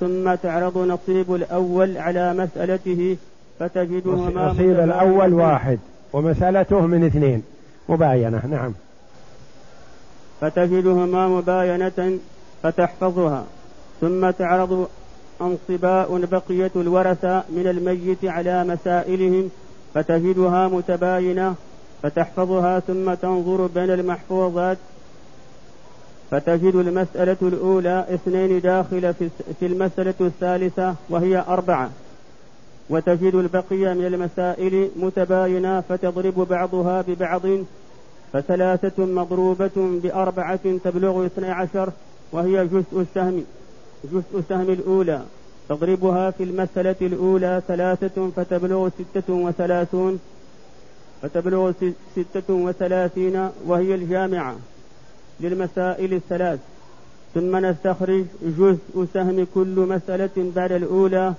ثم 0.00 0.34
تعرض 0.34 0.78
نصيب 0.78 1.34
الأول 1.34 1.98
على 1.98 2.34
مسألته 2.34 3.16
فتجدهما 3.58 4.46
نصيب 4.46 4.80
الأول 4.80 5.34
واحد 5.34 5.78
ومسألته 6.12 6.86
من 6.86 7.04
اثنين. 7.06 7.42
مباينة. 7.88 8.46
نعم. 8.46 8.72
فتجدهما 10.40 11.28
مباينة 11.28 12.18
فتحفظها 12.62 13.44
ثم 14.00 14.30
تعرض 14.30 14.88
أنصباء 15.40 16.24
بقية 16.30 16.70
الورثة 16.76 17.42
من 17.48 17.66
الميت 17.66 18.24
على 18.24 18.64
مسائلهم 18.64 19.50
فتجدها 19.94 20.68
متباينة 20.68 21.54
فتحفظها 22.02 22.80
ثم 22.80 23.14
تنظر 23.14 23.66
بين 23.66 23.90
المحفوظات. 23.90 24.78
فتجد 26.30 26.74
المسألة 26.74 27.36
الأولى 27.42 28.06
اثنين 28.14 28.60
داخل 28.60 29.14
في 29.60 29.66
المسألة 29.66 30.14
الثالثة 30.20 30.94
وهي 31.10 31.44
أربعة. 31.48 31.90
وتجد 32.90 33.34
البقية 33.34 33.92
من 33.92 34.06
المسائل 34.06 34.90
متباينة 34.96 35.80
فتضرب 35.80 36.46
بعضها 36.50 37.04
ببعض 37.08 37.42
فثلاثة 38.32 39.04
مضروبة 39.04 39.70
بأربعة 39.76 40.78
تبلغ 40.84 41.26
اثني 41.26 41.50
عشر 41.50 41.90
وهي 42.32 42.66
جزء 42.66 43.00
السهم 43.00 43.44
جزء 44.12 44.38
السهم 44.38 44.70
الأولى. 44.70 45.22
تضربها 45.68 46.30
في 46.30 46.42
المسألة 46.42 46.96
الأولى 47.02 47.62
ثلاثة 47.68 48.30
فتبلغ 48.36 48.88
ستة 48.88 49.34
وثلاثون 49.34 50.18
فتبلغ 51.22 51.72
ستة 52.16 52.54
وثلاثين 52.54 53.48
وهي 53.66 53.94
الجامعة. 53.94 54.56
للمسائل 55.40 56.14
الثلاث. 56.14 56.60
ثم 57.34 57.56
نستخرج 57.56 58.24
جزء 58.42 59.06
سهم 59.14 59.46
كل 59.54 59.86
مسألة 59.88 60.52
بعد 60.56 60.72
الأولى 60.72 61.34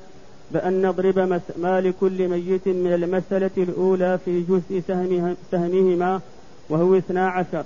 بأن 0.52 0.82
نضرب 0.82 1.20
ما 1.58 1.82
لكل 1.82 2.28
ميت 2.28 2.68
من 2.68 2.94
المسألة 2.94 3.52
الأولى 3.58 4.20
في 4.26 4.42
جزء 4.42 4.84
سهمهما. 5.52 6.22
وهو 6.70 6.98
اثنا 6.98 7.28
عشر. 7.30 7.64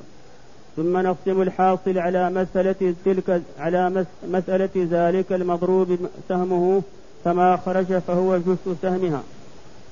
ثم 0.75 0.97
نقسم 0.97 1.41
الحاصل 1.41 1.97
على 1.97 2.29
مسألة 2.29 2.95
تلك 3.05 3.41
على 3.59 4.05
مسألة 4.27 4.69
ذلك 4.75 5.33
المضروب 5.33 5.97
سهمه 6.29 6.81
فما 7.23 7.57
خرج 7.57 7.97
فهو 7.97 8.37
جزء 8.37 8.75
سهمها. 8.81 9.23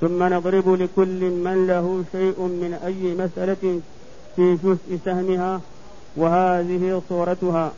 ثم 0.02 0.24
نضرب 0.34 0.70
لكل 0.70 1.30
من 1.30 1.68
له 1.68 2.04
شيء 2.12 2.42
من 2.42 2.80
أي 2.86 3.16
مسألة 3.16 3.80
في 4.36 4.58
جزء 4.64 5.00
سهمها 5.06 5.62
وهذه 6.16 7.02
صورتها. 7.10 7.72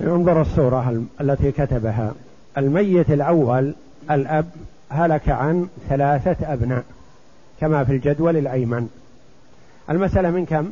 انظر 0.00 0.40
الصورة 0.40 1.02
التي 1.20 1.52
كتبها. 1.52 2.14
الميت 2.58 3.10
الأول 3.10 3.74
الأب 4.10 4.46
هلك 4.88 5.28
عن 5.28 5.68
ثلاثة 5.88 6.52
أبناء 6.52 6.84
كما 7.60 7.84
في 7.84 7.92
الجدول 7.92 8.36
الأيمن. 8.36 8.88
المسألة 9.90 10.30
من 10.30 10.46
كم؟ 10.46 10.70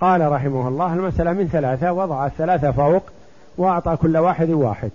قال 0.00 0.32
رحمه 0.32 0.68
الله 0.68 0.94
المسألة 0.94 1.32
من 1.32 1.48
ثلاثة 1.48 1.92
وضع 1.92 2.26
الثلاثة 2.26 2.70
فوق 2.70 3.02
وأعطى 3.56 3.96
كل 3.96 4.16
واحد 4.16 4.50
واحد. 4.50 4.90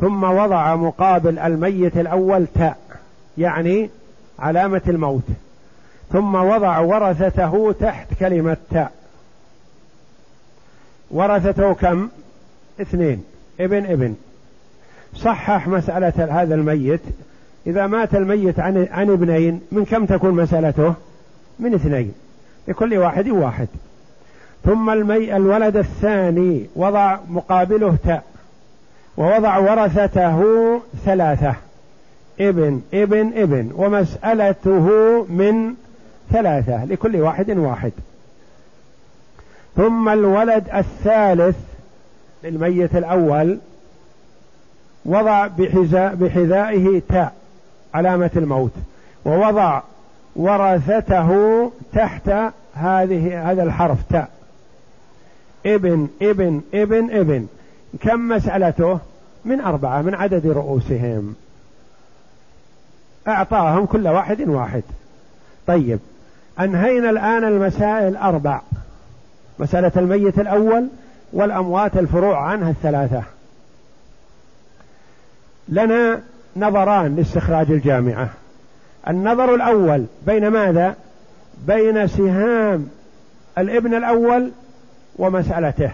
ثم 0.00 0.24
وضع 0.24 0.76
مقابل 0.76 1.38
الميت 1.38 1.96
الأول 1.96 2.46
تاء 2.54 2.78
يعني 3.38 3.90
علامة 4.38 4.82
الموت. 4.88 5.22
ثم 6.12 6.34
وضع 6.34 6.78
ورثته 6.78 7.72
تحت 7.80 8.14
كلمة 8.20 8.56
تاء 8.70 8.92
ورثته 11.10 11.74
كم؟ 11.74 12.08
اثنين. 12.80 13.24
ابن 13.60 13.86
ابن. 13.86 14.14
صحح 15.14 15.68
مسألة 15.68 16.42
هذا 16.42 16.54
الميت. 16.54 17.00
إذا 17.66 17.86
مات 17.86 18.14
الميت 18.14 18.60
عن, 18.60 18.88
عن 18.90 19.10
ابنين 19.10 19.60
من 19.72 19.84
كم 19.84 20.06
تكون 20.06 20.34
مسألته؟ 20.34 20.94
من 21.58 21.74
اثنين. 21.74 22.14
لكل 22.68 22.98
واحد 22.98 23.28
واحد. 23.28 23.68
ثم 24.64 24.90
المي 24.90 25.36
الولد 25.36 25.76
الثاني 25.76 26.66
وضع 26.76 27.18
مقابله 27.28 27.96
تاء 28.04 28.22
ووضع 29.16 29.58
ورثته 29.58 30.42
ثلاثة. 31.04 31.54
ابن 32.40 32.80
ابن 32.94 33.32
ابن. 33.36 33.70
ومسألته 33.74 34.86
من 35.28 35.74
ثلاثة 36.32 36.84
لكل 36.84 37.16
واحد 37.16 37.50
واحد. 37.50 37.92
ثم 39.76 40.08
الولد 40.08 40.64
الثالث 40.74 41.56
للميت 42.44 42.96
الأول 42.96 43.58
وضع 45.04 45.46
بحذائه 46.14 47.02
تاء 47.08 47.32
علامة 47.94 48.30
الموت. 48.36 48.72
ووضع 49.24 49.82
ورثته 50.36 51.30
تحت 51.92 52.30
هذه 52.74 53.50
هذا 53.50 53.62
الحرف 53.62 53.98
تاء. 54.10 54.30
ابن 55.66 56.08
ابن 56.22 56.60
ابن 56.74 57.10
ابن. 57.10 57.46
كم 58.00 58.28
مسألته؟ 58.28 58.98
من 59.44 59.60
أربعة 59.60 60.02
من 60.02 60.14
عدد 60.14 60.46
رؤوسهم. 60.46 61.34
أعطاهم 63.28 63.86
كل 63.86 64.08
واحد 64.08 64.48
واحد. 64.48 64.82
طيب 65.66 65.98
أنهينا 66.60 67.10
الآن 67.10 67.44
المسائل 67.44 68.16
أربع. 68.16 68.60
مسألة 69.58 69.92
الميت 69.96 70.38
الأول 70.38 70.88
والأموات 71.32 71.96
الفروع 71.96 72.48
عنها 72.48 72.70
الثلاثة. 72.70 73.22
لنا 75.68 76.20
نظران 76.56 77.16
لاستخراج 77.16 77.70
الجامعة. 77.70 78.30
النظر 79.08 79.54
الأول 79.54 80.04
بين 80.26 80.48
ماذا؟ 80.48 80.96
بين 81.66 82.06
سهام 82.06 82.88
الابن 83.58 83.94
الأول 83.94 84.50
ومسألته. 85.16 85.90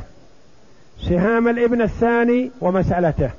سهام 1.09 1.49
الابن 1.49 1.83
الثاني 1.83 2.51
ومسألته. 2.61 3.31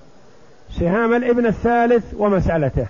سهام 0.79 1.13
الابن 1.13 1.45
الثالث 1.45 2.03
ومسألته. 2.17 2.87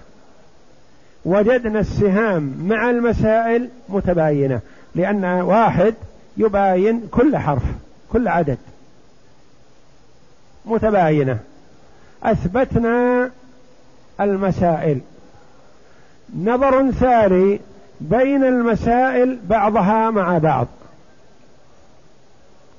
وجدنا 1.26 1.80
السهام 1.80 2.56
مع 2.60 2.90
المسائل 2.90 3.70
متباينة 3.90 4.60
لأن 4.96 5.26
واحد 5.26 5.94
يباين 6.38 7.08
كل 7.12 7.38
حرف 7.38 7.64
كل 8.12 8.28
عدد. 8.28 8.58
متباينة. 10.66 11.40
أثبتنا 12.24 13.30
المسائل. 14.22 15.00
نظر 16.38 16.92
ثاني 16.92 17.60
بين 18.02 18.44
المسائل 18.44 19.40
بعضها 19.50 20.10
مع 20.10 20.38
بعض. 20.38 20.68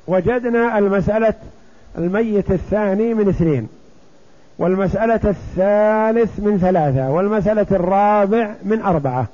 وجدنا 0.06 0.78
المسألة 0.78 1.34
الميت 1.98 2.50
الثاني 2.50 3.14
من 3.14 3.28
اثنين 3.28 3.68
والمسألة 4.58 5.20
الثالث 5.24 6.40
من 6.40 6.58
ثلاثة 6.58 7.10
والمسألة 7.10 7.66
الرابع 7.70 8.54
من 8.62 8.82
أربعة. 8.82 9.26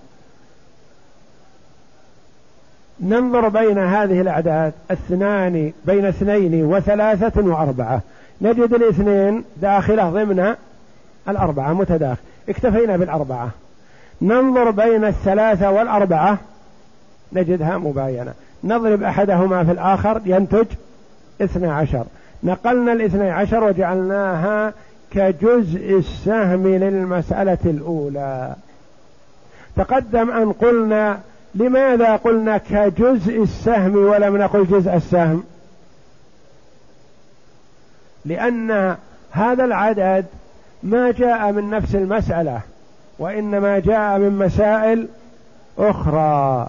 ننظر 3.01 3.49
بين 3.49 3.79
هذه 3.79 4.21
الأعداد 4.21 4.73
اثنان 4.91 5.73
بين 5.85 6.07
اثنين 6.07 6.65
وثلاثة 6.65 7.43
وأربعة. 7.43 8.01
نجد 8.41 8.75
الاثنين 8.75 9.45
داخلة 9.57 10.11
ضمن 10.11 10.55
الأربعة 11.29 11.73
متداخل. 11.73 12.21
اكتفينا 12.49 12.97
بالأربعة. 12.97 13.51
ننظر 14.23 14.71
بين 14.71 15.05
الثلاثة 15.05 15.71
والأربعة. 15.71 16.39
نجدها 17.33 17.79
مباينة. 17.79 18.33
نضرب 18.65 19.03
أحدهما 19.03 19.65
في 19.65 19.73
الآخر 19.73 20.21
ينتج 20.25 20.67
اثنى 21.41 21.69
عشر. 21.69 22.05
نقلنا 22.43 22.93
الاثنى 22.93 23.31
عشر 23.31 23.65
وجعلناها 23.65 24.73
كجزء 25.11 25.99
السهم 25.99 26.67
للمسألة 26.67 27.59
الأولى. 27.65 28.55
تقدم 29.77 30.31
أن 30.31 30.53
قلنا 30.53 31.21
لماذا 31.55 32.17
قلنا 32.17 32.59
كجزء 32.59 33.43
السهم 33.43 33.97
ولم 33.97 34.37
نقل 34.37 34.67
جزء 34.67 34.95
السهم؟ 34.95 35.45
لأن 38.25 38.97
هذا 39.31 39.65
العدد 39.65 40.25
ما 40.83 41.11
جاء 41.11 41.53
من 41.53 41.71
نفس 41.71 41.95
المسألة. 41.95 42.61
وإنما 43.21 43.79
جاء 43.79 44.19
من 44.19 44.39
مسائل 44.39 45.09
أخرى. 45.79 46.69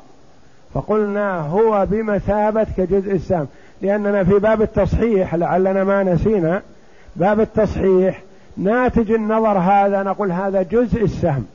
فقلنا 0.73 1.39
هو 1.39 1.87
بمثابة 1.89 2.67
كجزء 2.77 3.11
السهم 3.15 3.47
لأننا 3.81 4.23
في 4.23 4.39
باب 4.39 4.61
التصحيح 4.61 5.35
لعلنا 5.35 5.83
ما 5.83 6.03
نسينا. 6.03 6.61
باب 7.15 7.39
التصحيح 7.39 8.21
ناتج 8.57 9.11
النظر 9.11 9.57
هذا 9.57 10.03
نقول 10.03 10.31
هذا 10.31 10.61
جزء 10.61 11.03
السهم 11.03 11.45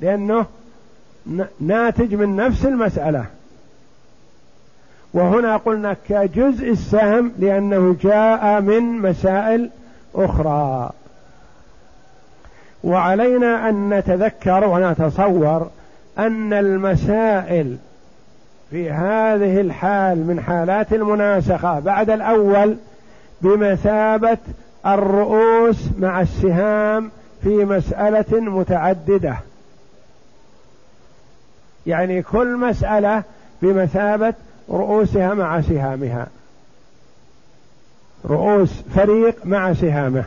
لأنه 0.00 0.46
ناتج 1.60 2.14
من 2.14 2.36
نفس 2.36 2.66
المسألة. 2.66 3.24
وهنا 5.14 5.56
قلنا 5.56 5.96
كجزء 6.08 6.70
السهم 6.70 7.32
لأنه 7.38 7.96
جاء 8.02 8.60
من 8.60 8.82
مسائل 8.82 9.70
أخرى. 10.14 10.90
وعلينا 12.84 13.68
أن 13.68 13.94
نتذكر 13.94 14.64
ونتصور 14.64 15.70
أن 16.18 16.52
المسائل 16.52 17.76
في 18.70 18.90
هذه 18.90 19.60
الحال 19.60 20.26
من 20.26 20.40
حالات 20.40 20.92
المناسخة 20.92 21.80
بعد 21.80 22.10
الأول 22.10 22.76
بمثابة 23.42 24.38
الرؤوس 24.86 25.88
مع 25.98 26.20
السهام 26.20 27.10
في 27.42 27.64
مسألة 27.64 28.40
متعددة. 28.40 29.36
يعني 31.86 32.22
كل 32.22 32.56
مسألة 32.56 33.22
بمثابة 33.62 34.34
رؤوسها 34.70 35.34
مع 35.34 35.60
سهامها. 35.60 36.26
رؤوس 38.24 38.82
فريق 38.94 39.36
مع 39.44 39.72
سهامه. 39.72 40.24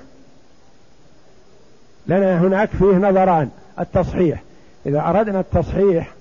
لنا 2.07 2.41
هناك 2.41 2.69
فيه 2.69 2.97
نظران. 2.97 3.49
التصحيح. 3.79 4.43
إذا 4.85 4.99
أردنا 4.99 5.39
التصحيح 5.39 6.13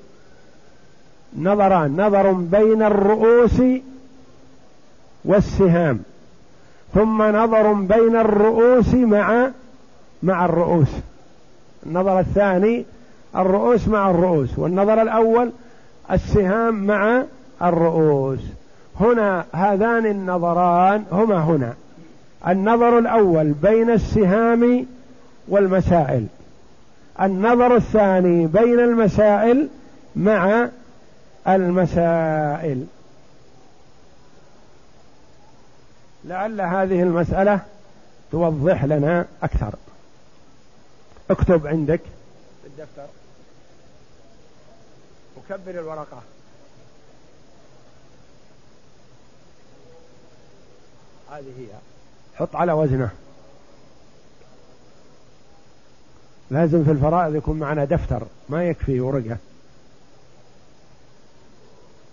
نظران. 1.39 2.07
نظر 2.07 2.33
بين 2.33 2.83
الرؤوس 2.83 3.63
والسهام. 5.25 6.01
ثم 6.95 7.23
نظر 7.23 7.73
بين 7.73 8.17
الرؤوس 8.17 8.95
مع 8.95 9.51
مع 10.23 10.45
الرؤوس. 10.45 10.89
النظر 11.87 12.21
الثاني 12.21 12.85
الرؤوس 13.37 13.89
مع 13.89 14.11
الرؤوس. 14.11 14.59
والنظر 14.59 15.03
الأول 15.03 15.51
السهام 16.11 16.87
مع 16.87 17.23
الرؤوس. 17.63 18.41
هنا 19.01 19.45
هذان 19.53 20.07
النظران 20.07 21.05
هما 21.13 21.45
هنا. 21.45 21.75
النظر 22.49 22.99
الأول 22.99 23.53
بين 23.53 23.91
السهام 23.91 24.87
والمسائل. 25.49 26.27
النظر 27.21 27.77
الثاني 27.77 28.47
بين 28.47 28.81
المسائل 28.81 29.69
مع 30.17 30.69
المسائل. 31.49 32.87
لعل 36.25 36.61
هذه 36.61 37.03
المسألة 37.03 37.61
توضح 38.33 38.85
لنا 38.85 39.27
أكثر. 39.43 39.75
اكتب 41.31 41.67
عندك. 41.67 42.01
الدفتر. 42.67 43.07
وكبر 45.37 45.81
الورقة. 45.81 46.23
هذه 51.31 51.53
هي. 51.59 51.69
حط 52.35 52.57
على 52.57 52.73
وزنه. 52.73 53.11
لازم 56.51 56.85
في 56.85 56.91
الفرائض 56.91 57.35
يكون 57.35 57.59
معنا 57.59 57.85
دفتر 57.85 58.23
ما 58.49 58.65
يكفي 58.65 59.01
ورقة. 59.01 59.37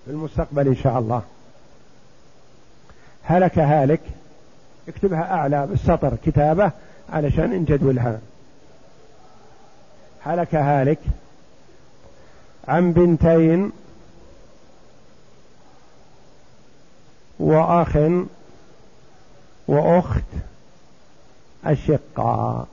في 0.05 0.11
المستقبل 0.11 0.67
إن 0.67 0.75
شاء 0.75 0.99
الله. 0.99 1.21
هلك 3.23 3.59
هالك 3.59 4.01
اكتبها 4.87 5.33
أعلى 5.33 5.67
بالسطر 5.67 6.17
كتابة 6.25 6.71
علشان 7.09 7.49
نجدولها. 7.49 8.19
هلك 10.23 10.55
هالك 10.55 10.99
عن 12.67 12.93
بنتين 12.93 13.71
وأخ 17.39 17.97
وأخت 19.67 20.23
أشقاء. 21.65 22.67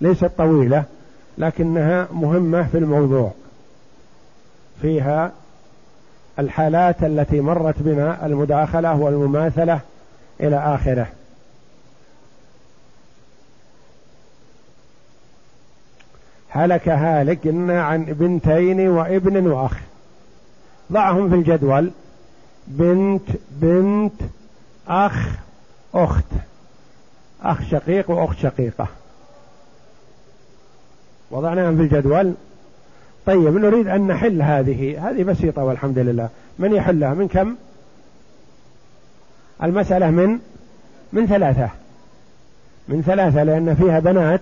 ليست 0.00 0.30
طويلة 0.38 0.84
لكنها 1.38 2.08
مهمة 2.12 2.62
في 2.62 2.78
الموضوع. 2.78 3.32
فيها 4.82 5.32
الحالات 6.38 7.02
التي 7.02 7.40
مرت 7.40 7.74
بنا 7.78 8.26
المداخلة 8.26 8.96
والمماثلة 8.96 9.80
إلى 10.40 10.56
آخره. 10.56 11.06
هلك 16.48 16.88
هالك 16.88 17.46
إن 17.46 17.70
عن 17.70 18.04
بنتين 18.04 18.88
وابن 18.88 19.46
وأخ. 19.46 19.76
ضعهم 20.92 21.28
في 21.28 21.34
الجدول. 21.34 21.90
بنت 22.66 23.28
بنت 23.50 24.22
أخ 24.88 25.28
أخت. 25.94 26.24
أخ 27.42 27.62
شقيق 27.62 28.10
وأخت 28.10 28.38
شقيقة. 28.38 28.86
وضعناهم 31.30 31.76
في 31.76 31.82
الجدول. 31.82 32.34
طيب 33.26 33.56
نريد 33.56 33.88
أن 33.88 34.06
نحل 34.06 34.42
هذه. 34.42 35.10
هذه 35.10 35.22
بسيطة 35.22 35.64
والحمد 35.64 35.98
لله. 35.98 36.28
من 36.58 36.72
يحلها؟ 36.72 37.14
من 37.14 37.28
كم؟ 37.28 37.54
المسألة 39.62 40.10
من؟ 40.10 40.38
من 41.12 41.26
ثلاثة. 41.26 41.68
من 42.88 43.02
ثلاثة 43.02 43.42
لأن 43.42 43.74
فيها 43.74 44.00
بنات 44.00 44.40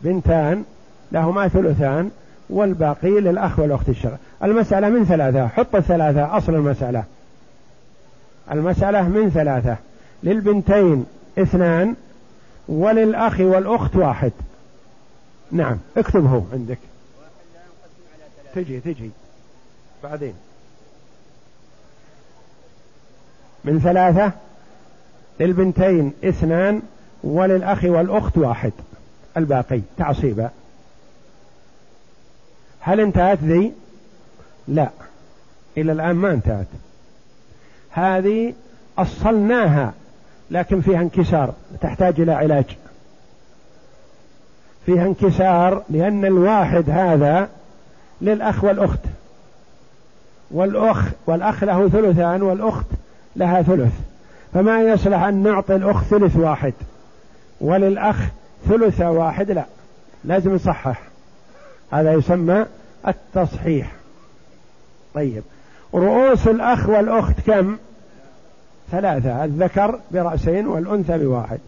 بنتان 0.00 0.64
لهما 1.12 1.48
ثلثان 1.48 2.10
والباقي 2.50 3.20
للأخ 3.20 3.58
والأخت 3.58 3.88
الشر. 3.88 4.16
المسألة 4.44 4.88
من 4.88 5.04
ثلاثة. 5.04 5.46
حط 5.46 5.76
الثلاثة 5.76 6.36
أصل 6.36 6.54
المسألة. 6.54 7.04
المسألة 8.52 9.08
من 9.08 9.30
ثلاثة. 9.30 9.76
للبنتين 10.22 11.06
اثنان 11.38 11.94
وللأخ 12.68 13.40
والأخت 13.40 13.96
واحد. 13.96 14.32
نعم 15.54 15.78
اكتبه 15.96 16.44
عندك. 16.52 16.78
تجي 18.54 18.80
تجي. 18.80 19.10
بعدين. 20.02 20.34
من 23.64 23.80
ثلاثة 23.80 24.32
للبنتين 25.40 26.12
اثنان 26.24 26.82
وللأخ 27.24 27.84
والأخت 27.84 28.38
واحد. 28.38 28.72
الباقي 29.36 29.80
تعصيبا. 29.96 30.50
هل 32.80 33.00
انتهت 33.00 33.38
ذي؟ 33.42 33.72
لا. 34.68 34.90
إلى 35.76 35.92
الآن 35.92 36.16
ما 36.16 36.30
انتهت. 36.32 36.66
هذه 37.90 38.54
أصلناها 38.98 39.92
لكن 40.50 40.80
فيها 40.80 41.00
انكسار 41.00 41.54
تحتاج 41.80 42.20
إلى 42.20 42.32
علاج. 42.32 42.76
فيها 44.86 45.06
انكسار 45.06 45.82
لأن 45.90 46.24
الواحد 46.24 46.90
هذا 46.90 47.48
للأخ 48.20 48.64
والأخت. 48.64 49.00
والأخ 50.50 51.10
والأخ 51.26 51.64
له 51.64 51.88
ثلثان 51.88 52.42
والأخت 52.42 52.86
لها 53.36 53.62
ثلث. 53.62 53.92
فما 54.54 54.82
يصلح 54.82 55.22
أن 55.22 55.42
نعطي 55.42 55.76
الأخت 55.76 56.04
ثلث 56.04 56.36
واحد 56.36 56.72
وللأخ 57.60 58.16
ثلث 58.68 59.00
واحد 59.00 59.50
لا. 59.50 59.64
لازم 60.24 60.54
نصحح 60.54 61.02
هذا 61.92 62.12
يسمى 62.12 62.66
التصحيح. 63.08 63.92
طيب. 65.14 65.42
رؤوس 65.94 66.48
الأخ 66.48 66.88
والأخت 66.88 67.40
كم؟ 67.46 67.76
ثلاثة. 68.90 69.44
الذكر 69.44 70.00
برأسين 70.10 70.66
والأنثى 70.66 71.18
بواحد. 71.18 71.58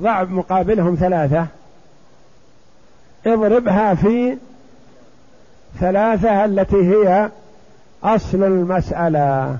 ضع 0.00 0.22
مقابلهم 0.22 0.94
ثلاثة. 0.94 1.46
اضربها 3.26 3.94
في 3.94 4.36
ثلاثة 5.80 6.44
التي 6.44 6.76
هي 6.76 7.30
أصل 8.02 8.42
المسألة. 8.42 9.56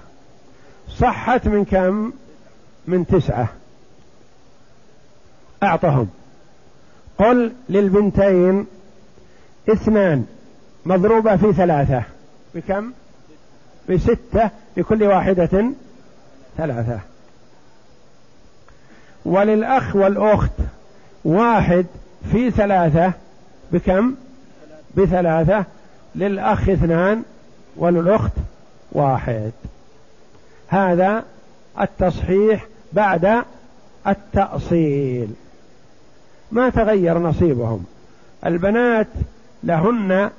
صحت 0.89 1.49
من 1.49 1.65
كم؟ 1.65 2.13
من 2.87 3.07
تسعة. 3.07 3.49
أعطهم. 5.63 6.09
قل 7.19 7.53
للبنتين 7.69 8.67
اثنان 9.69 10.27
مضروبة 10.87 11.37
في 11.37 11.53
ثلاثة. 11.53 12.03
بكم؟ 12.55 12.93
بستة 13.91 14.51
لكل 14.77 15.03
واحدة 15.03 15.73
ثلاثة. 16.57 17.01
وللأخ 19.25 19.97
والأخت 19.97 20.53
واحد 21.25 21.87
في 22.33 22.51
ثلاثة 22.51 23.13
بكم؟ 23.73 24.15
بثلاثة. 24.97 25.65
للأخ 26.15 26.69
اثنان 26.69 27.23
وللأخت 27.77 28.33
واحد. 28.93 29.53
هذا 30.69 31.25
التصحيح 31.81 32.67
بعد 32.93 33.45
التأصيل. 34.07 35.29
ما 36.53 36.69
تغير 36.69 37.19
نصيبهم. 37.19 37.85
البنات 38.47 39.09
لهن 39.65 40.31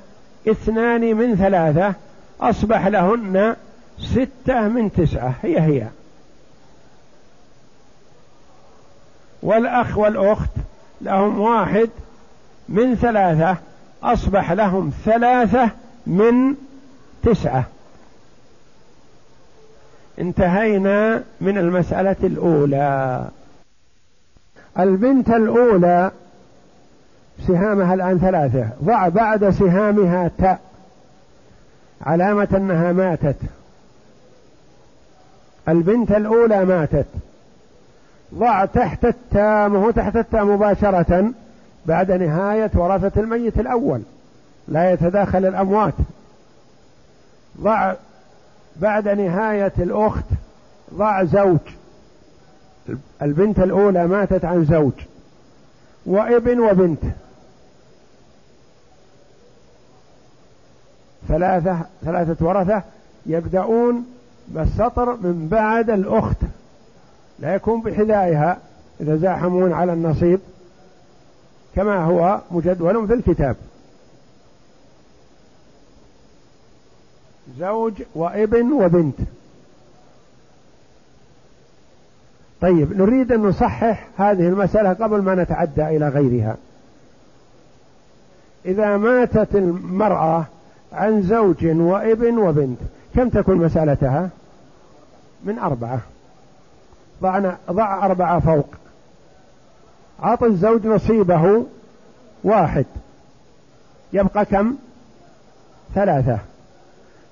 اثنان 0.48 1.16
من 1.16 1.36
ثلاثة 1.36 1.94
أصبح 2.40 2.86
لهن 2.86 3.56
ستة 3.98 4.68
من 4.68 4.92
تسعة. 4.92 5.34
هي 5.42 5.60
هي. 5.60 5.86
والأخ 9.42 9.98
والأخت 9.98 10.50
لهم 11.00 11.40
واحد 11.40 11.90
من 12.68 12.94
ثلاثة 12.94 13.56
أصبح 14.02 14.52
لهم 14.52 14.92
ثلاثة 15.04 15.70
من 16.06 16.54
تسعة. 17.22 17.64
انتهينا 20.18 21.22
من 21.40 21.58
المسألة 21.58 22.16
الأولى. 22.22 23.24
البنت 24.78 25.30
الأولى 25.30 26.10
سهامها 27.46 27.94
الآن 27.94 28.18
ثلاثة. 28.18 28.68
ضع 28.84 29.08
بعد 29.08 29.50
سهامها 29.50 30.30
تاء 30.38 30.60
علامة 32.02 32.48
أنها 32.56 32.92
ماتت. 32.92 33.36
البنت 35.68 36.10
الأولى 36.10 36.64
ماتت. 36.64 37.06
ضع 38.34 38.64
تحت 38.64 39.04
التاء 39.04 39.68
هو 39.68 39.90
تحت 39.90 40.16
التاء 40.16 40.44
مباشرة. 40.44 41.32
بعد 41.86 42.12
نهاية 42.12 42.70
ورثة 42.74 43.20
الميت 43.20 43.60
الأول. 43.60 44.02
لا 44.68 44.92
يتداخل 44.92 45.46
الأموات. 45.46 45.94
ضع 47.60 47.94
بعد 48.76 49.08
نهاية 49.08 49.72
الأخت 49.78 50.24
ضع 50.94 51.24
زوج. 51.24 51.58
البنت 53.22 53.58
الأولى 53.58 54.06
ماتت 54.06 54.44
عن 54.44 54.64
زوج. 54.64 54.92
وابن 56.06 56.60
وبنت. 56.60 57.02
ثلاثة 61.28 61.78
ثلاثة 62.04 62.46
ورثة 62.46 62.82
يبدأون 63.26 64.06
بالسطر 64.48 65.16
من 65.16 65.48
بعد 65.50 65.90
الأخت. 65.90 66.36
لا 67.38 67.54
يكون 67.54 67.80
بحذائها 67.80 68.58
إذا 69.00 69.16
زاحمون 69.16 69.72
على 69.72 69.92
النصيب. 69.92 70.40
كما 71.76 72.04
هو 72.04 72.40
مجدول 72.50 73.08
في 73.08 73.14
الكتاب. 73.14 73.56
زوج 77.58 78.02
وابن 78.14 78.72
وبنت. 78.72 79.18
طيب 82.60 83.00
نريد 83.00 83.32
أن 83.32 83.42
نصحح 83.42 84.08
هذه 84.16 84.48
المسألة 84.48 84.92
قبل 84.92 85.22
ما 85.22 85.34
نتعدى 85.34 85.96
إلى 85.96 86.08
غيرها. 86.08 86.56
إذا 88.64 88.96
ماتت 88.96 89.56
المرأة 89.56 90.44
عن 90.92 91.22
زوج 91.22 91.66
وابن 91.66 92.38
وبنت 92.38 92.78
كم 93.14 93.28
تكون 93.28 93.56
مسألتها؟ 93.56 94.28
من 95.44 95.58
أربعة. 95.58 96.00
ضعنا 97.22 97.56
ضع 97.70 98.06
أربعة 98.06 98.40
فوق. 98.40 98.66
أعط 100.24 100.42
الزوج 100.42 100.86
نصيبه 100.86 101.66
واحد. 102.44 102.86
يبقى 104.12 104.44
كم؟ 104.44 104.76
ثلاثة. 105.94 106.38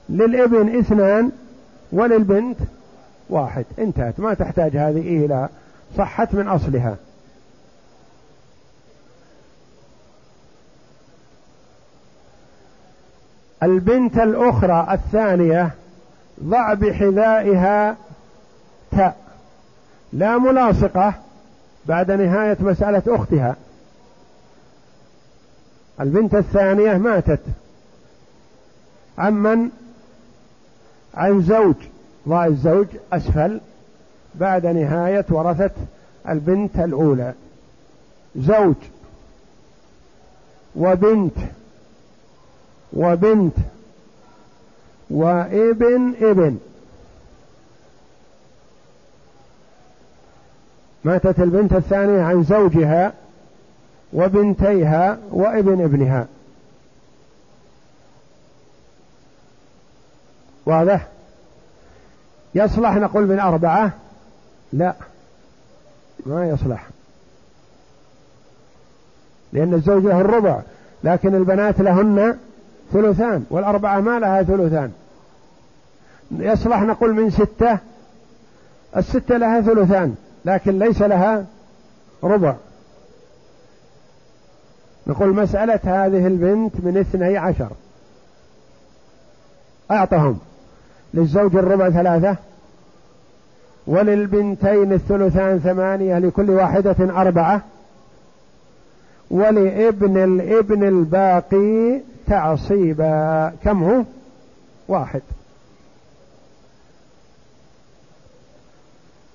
للابن 0.09 0.79
اثنان 0.79 1.33
وللبنت 1.93 2.59
واحد. 3.31 3.65
انتهت. 3.79 4.21
ما 4.21 4.35
تحتاج 4.35 4.77
هذه 4.77 5.25
إلى 5.25 5.49
صحت 5.99 6.35
من 6.35 6.49
أصلها. 6.49 6.97
البنت 13.63 14.19
الأخرى 14.19 14.87
الثانية 14.91 15.71
ضع 16.43 16.75
بحذائها 16.75 17.97
تاء. 18.91 19.17
لا 20.13 20.39
ملاصقة. 20.39 21.15
بعد 21.87 22.11
نهاية 22.11 22.57
مسألة 22.61 23.03
أختها. 23.07 23.57
البنت 26.01 26.35
الثانية 26.35 26.97
ماتت. 26.97 27.41
عمن 29.19 29.69
عن 31.15 31.43
زوج. 31.43 31.75
ضع 32.29 32.47
الزوج 32.47 32.87
أسفل 33.13 33.61
بعد 34.35 34.67
نهاية 34.67 35.27
ورثة 35.31 35.71
البنت 36.29 36.77
الأولى. 36.77 37.33
زوج. 38.37 38.75
وبنت. 40.77 41.37
وبنت. 42.93 43.57
وابن 45.11 46.15
ابن. 46.21 46.59
ماتت 51.05 51.41
البنت 51.41 51.73
الثانية 51.73 52.23
عن 52.23 52.43
زوجها 52.43 53.13
وبنتيها 54.13 55.19
وابن 55.31 55.85
ابنها. 55.85 56.27
واضح؟ 60.67 61.09
يصلح 62.55 62.95
نقول 62.95 63.27
من 63.27 63.39
أربعة 63.39 63.93
لا 64.73 64.95
ما 66.27 66.49
يصلح. 66.49 66.89
لأن 69.53 69.75
الزوج 69.75 70.05
له 70.05 70.21
الربع 70.21 70.61
لكن 71.05 71.35
البنات 71.35 71.81
لهن 71.81 72.39
ثلثان 72.93 73.45
والأربعة 73.51 74.01
ما 74.01 74.19
لها 74.19 74.43
ثلثان. 74.43 74.93
يصلح 76.31 76.83
نقول 76.83 77.15
من 77.15 77.31
ستة؟ 77.31 77.79
الستة 78.97 79.37
لها 79.37 79.61
ثلثان. 79.61 80.15
لكن 80.45 80.79
ليس 80.79 81.03
لها 81.03 81.47
ربع. 82.23 82.55
نقول 85.07 85.35
مسألة 85.35 85.81
هذه 85.85 86.27
البنت 86.27 86.73
من 86.79 86.97
اثني 86.97 87.37
عشر. 87.37 87.71
أعطهم. 89.91 90.39
للزوج 91.15 91.57
الربع 91.57 91.91
ثلاثة 91.91 92.37
وللبنتين 93.87 94.93
الثلثان 94.93 95.59
ثمانية 95.59 96.19
لكل 96.19 96.51
واحدة 96.51 96.97
أربعة 97.01 97.63
ولابن 99.31 100.17
الابن 100.17 100.89
الباقي 100.89 102.01
تعصيبا 102.27 103.53
كم 103.65 103.83
هو؟ 103.85 104.03
واحد. 104.89 105.23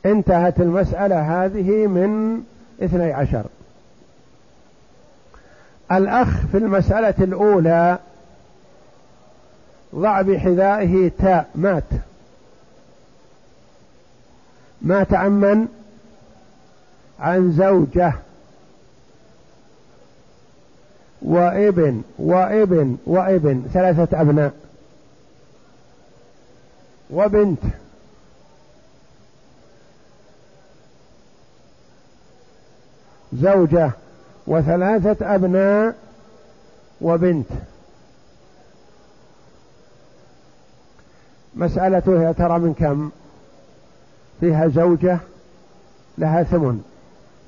انتهت 0.05 0.59
المسألة 0.59 1.45
هذه 1.45 1.88
من 1.88 2.43
اثني 2.81 3.13
عشر. 3.13 3.45
الأخ 5.91 6.27
في 6.51 6.57
المسألة 6.57 7.13
الأولى 7.19 7.99
ضع 9.95 10.21
بحذائه 10.21 11.12
تاء 11.19 11.49
مات. 11.55 11.83
مات 14.81 15.13
عن 15.13 15.31
من؟ 15.31 15.67
عن 17.19 17.51
زوجة. 17.51 18.13
وابن 21.21 22.01
وابن 22.19 22.97
وابن 23.05 23.63
ثلاثة 23.73 24.21
أبناء. 24.21 24.53
وبنت. 27.09 27.63
زوجة 33.39 33.92
وثلاثة 34.48 35.35
أبناء 35.35 35.96
وبنت. 37.02 37.48
مسألته 41.56 42.23
يا 42.23 42.31
ترى 42.31 42.60
من 42.60 42.73
كم؟ 42.73 43.10
فيها 44.40 44.67
زوجة 44.67 45.17
لها 46.17 46.44
ثمن 46.44 46.81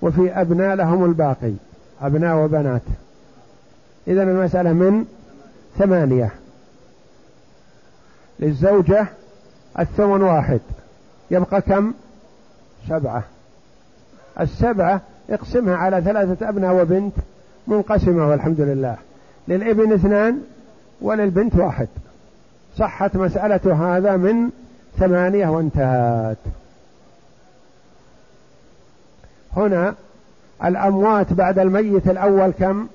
وفي 0.01 0.41
أبناء 0.41 0.75
لهم 0.75 1.05
الباقي 1.05 1.53
أبناء 2.01 2.35
وبنات. 2.37 2.81
إذا 4.07 4.23
المسألة 4.23 4.73
من 4.73 5.05
ثمانية. 5.77 6.31
للزوجة 8.39 9.07
الثمن 9.79 10.21
واحد 10.21 10.59
يبقى 11.31 11.61
كم؟ 11.61 11.93
سبعة. 12.89 13.23
السبعة 14.39 15.01
اقسمها 15.31 15.75
على 15.75 16.01
ثلاثة 16.01 16.49
أبناء 16.49 16.73
وبنت 16.75 17.13
منقسمة 17.67 18.29
والحمد 18.29 18.61
لله. 18.61 18.97
للإبن 19.47 19.93
اثنان 19.93 20.41
وللبنت 21.01 21.55
واحد. 21.55 21.87
صحت 22.77 23.15
مسألة 23.15 23.97
هذا 23.97 24.17
من 24.17 24.49
ثمانية 24.99 25.47
وانتهت. 25.47 26.37
هنا 29.57 29.95
الأموات 30.65 31.33
بعد 31.33 31.59
الميت 31.59 32.07
الأول 32.07 32.51
كم؟ 32.51 32.87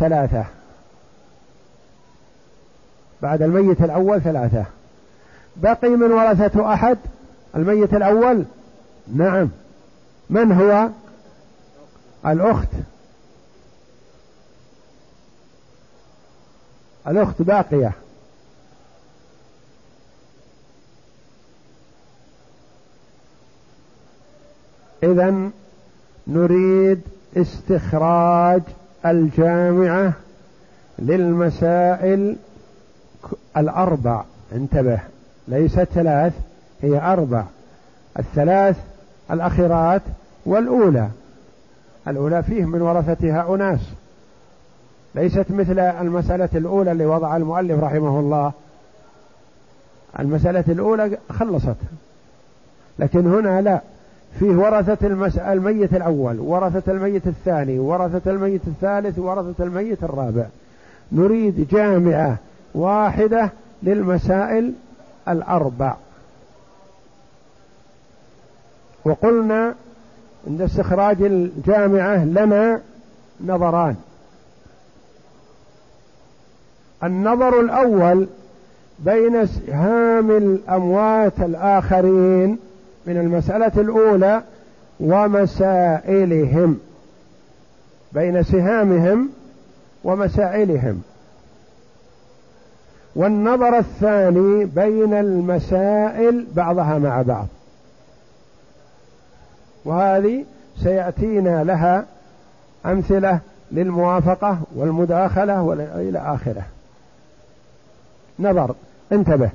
ثلاثة. 0.00 0.44
بعد 3.22 3.42
الميت 3.42 3.80
الأول 3.80 4.20
ثلاثة. 4.20 4.64
بقي 5.56 5.88
من 5.88 6.12
ورثة 6.12 6.72
أحد؟ 6.72 6.98
الميت 7.56 7.94
الأول؟ 7.94 8.44
نعم. 9.14 9.48
من 10.30 10.52
هو؟ 10.52 10.88
الأخت. 12.26 12.68
الأخت 17.08 17.42
باقية. 17.42 17.92
إذا 25.02 25.50
نريد 26.26 27.00
استخراج 27.36 28.62
الجامعة 29.06 30.12
للمسائل 30.98 32.36
الأربع. 33.56 34.24
انتبه 34.52 35.00
ليست 35.48 35.84
ثلاث 35.94 36.32
هي 36.82 36.98
أربع. 36.98 37.44
الثلاث 38.18 38.76
الأخيرات 39.30 40.02
والأولى. 40.46 41.08
الأولى 42.08 42.42
فيه 42.42 42.64
من 42.64 42.82
ورثتها 42.82 43.54
أناس. 43.54 43.80
ليست 45.14 45.46
مثل 45.50 45.78
المسألة 45.78 46.48
الأولى 46.54 46.92
اللي 46.92 47.06
وضع 47.06 47.36
المؤلف 47.36 47.80
رحمه 47.80 48.20
الله. 48.20 48.52
المسألة 50.18 50.64
الأولى 50.68 51.18
خلصت. 51.30 51.76
لكن 52.98 53.26
هنا 53.26 53.60
لا. 53.60 53.80
فيه 54.38 54.56
ورثة 54.56 55.06
الميت 55.52 55.94
الأول 55.94 56.40
ورثة 56.40 56.92
الميت 56.92 57.26
الثاني 57.26 57.78
ورثة 57.78 58.30
الميت 58.30 58.60
الثالث 58.66 59.18
ورثة 59.18 59.64
الميت 59.64 60.04
الرابع. 60.04 60.46
نريد 61.12 61.68
جامعة 61.68 62.36
واحدة 62.74 63.50
للمسائل 63.82 64.72
الأربع. 65.28 65.94
وقلنا 69.04 69.74
عند 70.46 70.62
استخراج 70.62 71.22
الجامعة 71.22 72.24
لنا 72.24 72.80
نظران. 73.46 73.96
النظر 77.04 77.60
الأول 77.60 78.26
بين 78.98 79.46
سهام 79.46 80.30
الأموات 80.30 81.32
الآخرين 81.38 82.58
من 83.06 83.16
المسألة 83.16 83.72
الأولى 83.76 84.42
ومسائلهم. 85.00 86.78
بين 88.12 88.42
سهامهم 88.42 89.28
ومسائلهم. 90.04 91.02
والنظر 93.16 93.78
الثاني 93.78 94.64
بين 94.64 95.14
المسائل 95.14 96.46
بعضها 96.54 96.98
مع 96.98 97.22
بعض. 97.22 97.46
وهذه 99.84 100.44
سيأتينا 100.82 101.64
لها 101.64 102.04
أمثلة 102.86 103.40
للموافقة 103.72 104.58
والمداخلة 104.76 105.62
وإلى 105.62 106.18
آخره. 106.18 106.64
نظر 108.38 108.74
انتبه. 109.12 109.50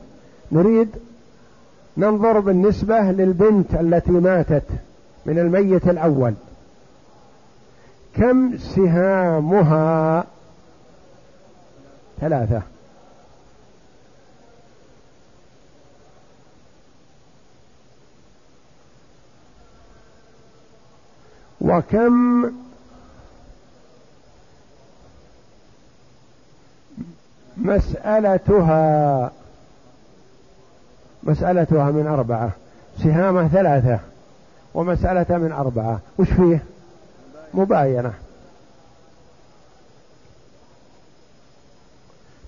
نريد 0.51 0.89
ننظر 1.97 2.39
بالنسبة 2.39 2.99
للبنت 2.99 3.73
التي 3.73 4.11
ماتت 4.11 4.63
من 5.25 5.39
الميت 5.39 5.87
الأول. 5.87 6.33
كم 8.15 8.57
سهامها؟ 8.57 10.23
ثلاثة. 12.21 12.61
وكم 21.69 22.51
مسألتها؟ 27.57 29.31
مسألتها 31.23 31.91
من 31.91 32.07
أربعة. 32.07 32.51
سهامة 33.03 33.47
ثلاثة 33.47 33.99
ومسألة 34.73 35.37
من 35.37 35.51
أربعة. 35.51 35.99
وش 36.19 36.29
فيه؟ 36.29 36.63
مباينة. 37.53 38.13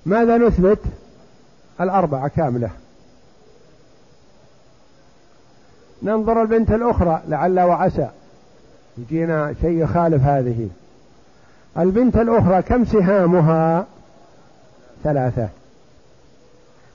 ماذا 0.05 0.37
نثبت؟ 0.37 0.79
الأربعة 1.81 2.27
كاملة. 2.27 2.69
ننظر 6.03 6.41
البنت 6.41 6.71
الأخرى 6.71 7.21
لعل 7.27 7.59
وعسى. 7.59 8.09
يجينا 8.97 9.55
شيء 9.61 9.83
يخالف 9.83 10.23
هذه. 10.23 10.69
البنت 11.77 12.15
الأخرى 12.15 12.61
كم 12.61 12.85
سهامها؟ 12.85 13.85
ثلاثة. 15.03 15.49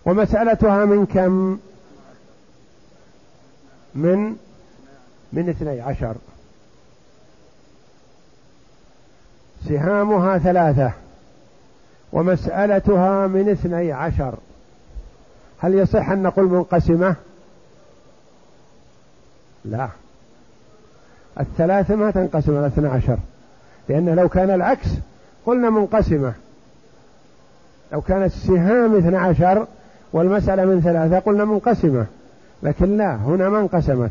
ومسألتها 0.05 0.84
من 0.84 1.07
كم؟ 1.07 1.59
من 3.94 4.36
من 5.32 5.49
اثني 5.49 5.80
عشر. 5.80 6.14
سهامها 9.68 10.38
ثلاثة. 10.38 10.92
ومسألتها 12.12 13.26
من 13.26 13.49
اثني 13.49 13.92
عشر. 13.92 14.34
هل 15.59 15.74
يصح 15.74 16.11
أن 16.11 16.22
نقول 16.22 16.44
منقسمة؟ 16.44 17.16
لا. 19.64 19.88
الثلاثة 21.41 21.97
ما 21.97 22.11
تنقسم 22.11 22.57
على 22.57 22.66
اثنى 22.66 22.89
عشر. 22.89 23.18
لأن 23.89 24.09
لو 24.09 24.28
كان 24.28 24.51
العكس 24.51 24.89
قلنا 25.47 25.70
منقسمة. 25.70 26.32
لو 27.93 28.01
كانت 28.01 28.32
السهام 28.32 28.97
اثنى 28.97 29.16
عشر 29.16 29.66
والمسألة 30.12 30.64
من 30.64 30.80
ثلاثة 30.80 31.18
قلنا 31.18 31.45
منقسمة. 31.45 32.07
لكن 32.62 32.97
لا 32.97 33.14
هنا 33.14 33.49
ما 33.49 33.61
انقسمت. 33.61 34.11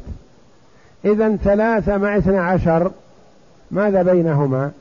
إذا 1.05 1.36
ثلاثة 1.36 1.97
مع 1.97 2.17
اثنى 2.17 2.38
عشر 2.38 2.91
ماذا 3.71 4.03
بينهما؟ 4.03 4.71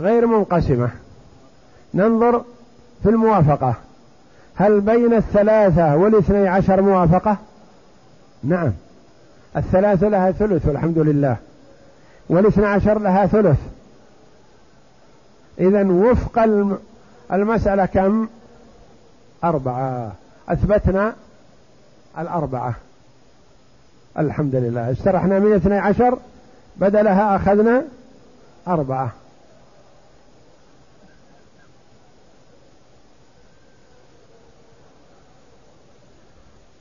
غير 0.00 0.26
منقسمة. 0.26 0.90
ننظر 1.94 2.44
في 3.02 3.08
الموافقة. 3.08 3.74
هل 4.54 4.80
بين 4.80 5.14
الثلاثة 5.14 5.96
والاثني 5.96 6.48
عشر 6.48 6.82
موافقة؟ 6.82 7.36
نعم. 8.44 8.72
الثلاثة 9.58 10.08
لها 10.08 10.32
ثلث 10.32 10.66
والحمد 10.66 10.98
لله. 10.98 11.36
والاثنى 12.28 12.66
عشر 12.66 12.98
لها 12.98 13.26
ثلث. 13.26 13.58
إذا 15.60 15.84
وفق 15.84 16.38
المسألة 17.32 17.86
كم؟ 17.86 18.28
أربعة. 19.44 20.12
أثبتنا 20.48 21.14
الأربعة. 22.18 22.74
الحمد 24.18 24.54
لله. 24.54 24.92
استرحنا 24.92 25.38
من 25.38 25.52
اثني 25.52 25.78
عشر 25.78 26.18
بدلها 26.76 27.36
أخذنا 27.36 27.82
أربعة. 28.68 29.12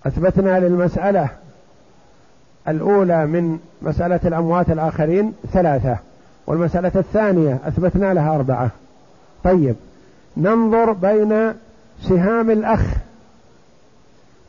أثبتنا 0.05 0.59
للمسألة 0.59 1.30
الأولى 2.68 3.26
من 3.26 3.59
مسألة 3.82 4.20
الأموات 4.26 4.70
الآخرين 4.70 5.34
ثلاثة 5.53 5.97
والمسألة 6.47 6.91
الثانية 6.95 7.59
أثبتنا 7.65 8.13
لها 8.13 8.36
أربعة. 8.36 8.70
طيب 9.43 9.76
ننظر 10.38 10.91
بين 10.91 11.53
سهام 12.01 12.51
الأخ 12.51 12.82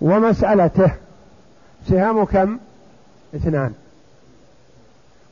ومسألته. 0.00 0.90
سهام 1.88 2.24
كم؟ 2.24 2.58
اثنان. 3.36 3.72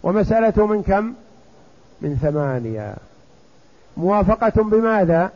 ومسألته 0.02 0.66
من 0.66 0.82
كم؟ 0.82 1.12
من 2.00 2.16
ثمانية. 2.22 2.94
موافقة 3.96 4.62
بماذا؟ 4.62 5.30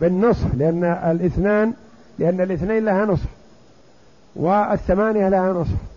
بالنصف 0.00 0.54
لأن 0.54 0.84
الاثنان 0.84 1.72
لأن 2.18 2.40
الاثنين 2.40 2.84
لها 2.84 3.04
نصف 3.04 3.28
والثمانية 4.36 5.28
لها 5.28 5.52
نصف. 5.52 5.91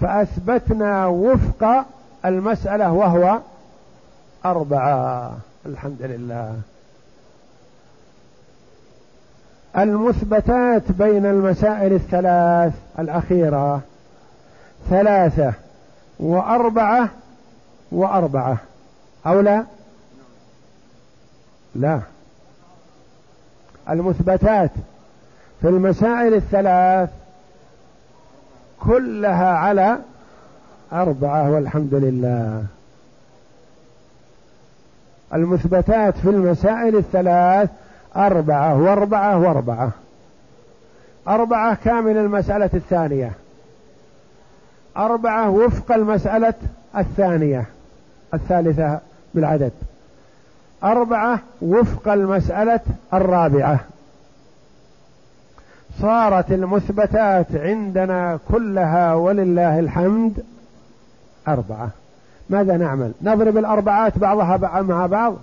فأثبتنا 0.00 1.06
وفق 1.06 1.84
المسألة 2.24 2.92
وهو 2.92 3.38
أربعة. 4.44 5.32
الحمد 5.66 6.02
لله. 6.02 6.54
المثبتات 9.78 10.92
بين 10.92 11.26
المسائل 11.26 11.92
الثلاث 11.92 12.72
الأخيرة. 12.98 13.80
ثلاثة 14.90 15.52
وأربعة 16.20 17.08
وأربعة. 17.92 18.56
أو 19.26 19.40
لا؟ 19.40 19.64
لا. 21.74 22.00
المثبتات 23.90 24.70
في 25.60 25.68
المسائل 25.68 26.34
الثلاث 26.34 27.10
كلها 28.80 29.48
على 29.48 29.98
أربعة 30.92 31.50
والحمد 31.50 31.94
لله. 31.94 32.64
المثبتات 35.34 36.18
في 36.18 36.30
المسائل 36.30 36.96
الثلاث 36.96 37.70
أربعة 38.16 38.82
وأربعة 38.82 39.38
وأربعة. 39.38 39.90
أربعة 41.28 41.76
كامل 41.84 42.16
المسألة 42.16 42.70
الثانية. 42.74 43.32
أربعة 44.96 45.50
وفق 45.50 45.92
المسألة 45.92 46.54
الثانية 46.96 47.64
الثالثة 48.34 49.00
بالعدد. 49.34 49.72
أربعة 50.84 51.38
وفق 51.62 52.08
المسألة 52.08 52.80
الرابعة. 53.14 53.80
صارت 56.02 56.52
المثبتات 56.52 57.46
عندنا 57.54 58.38
كلها 58.48 59.14
ولله 59.14 59.78
الحمد 59.78 60.44
أربعة. 61.48 61.90
ماذا 62.50 62.76
نعمل؟ 62.76 63.12
نضرب 63.22 63.58
الأربعات 63.58 64.18
بعضها 64.18 64.82
مع 64.82 65.06
بعض؟ 65.06 65.36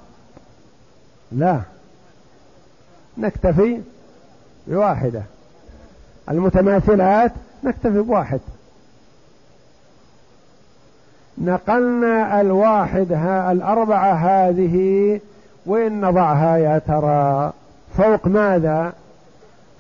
لا. 1.32 1.60
نكتفي 3.18 3.82
بواحدة. 4.68 5.22
المتماثلات 6.30 7.32
نكتفي 7.64 8.02
بواحد. 8.02 8.40
نقلنا 11.38 12.42
الواحد 12.42 13.14
ها 13.14 13.52
الأربعة 13.52 14.14
هذه 14.14 15.20
وين 15.66 16.02
نضعها 16.02 16.58
يا 16.58 16.80
ترى. 16.80 17.54
فوق 17.98 18.28
ماذا؟ 18.28 18.94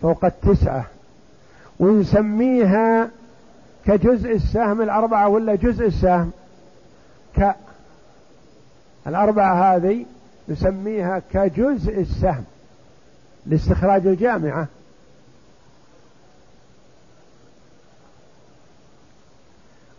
فوق 0.03 0.25
التسعة. 0.25 0.85
ونسميها 1.79 3.09
كجزء 3.85 4.35
السهم 4.35 4.81
الأربعة 4.81 5.27
ولا 5.27 5.55
جزء 5.55 5.85
السهم؟ 5.85 6.31
ك 7.37 7.55
الأربعة 9.07 9.75
هذه 9.75 10.05
نسميها 10.49 11.21
كجزء 11.33 11.99
السهم 11.99 12.43
لاستخراج 13.45 14.07
الجامعة. 14.07 14.67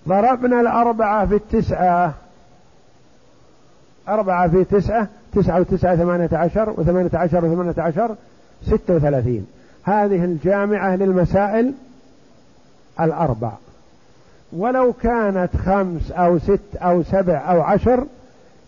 ضربنا 0.09 0.61
الأربعة 0.61 1.27
في 1.27 1.35
التسعة. 1.35 2.15
أربعة 4.09 4.49
في 4.49 4.65
تسعة 4.65 5.09
تسعة 5.33 5.61
وتسعة 5.61 5.97
ثمانية 5.97 6.29
عشر 6.33 6.71
وثمانية 6.71 7.11
عشر 7.15 7.45
وثمانية 7.45 7.75
عشر 7.79 8.17
ستة 8.67 8.95
وثلاثين. 8.95 9.47
هذه 9.85 10.25
الجامعة 10.25 10.97
للمسائل 10.97 11.75
الأربع. 13.01 13.53
ولو 14.53 14.93
كانت 14.93 15.57
خمس 15.57 16.11
أو 16.11 16.39
ست 16.39 16.77
أو 16.77 17.03
سبع 17.03 17.53
أو 17.53 17.63
عشر 17.63 18.07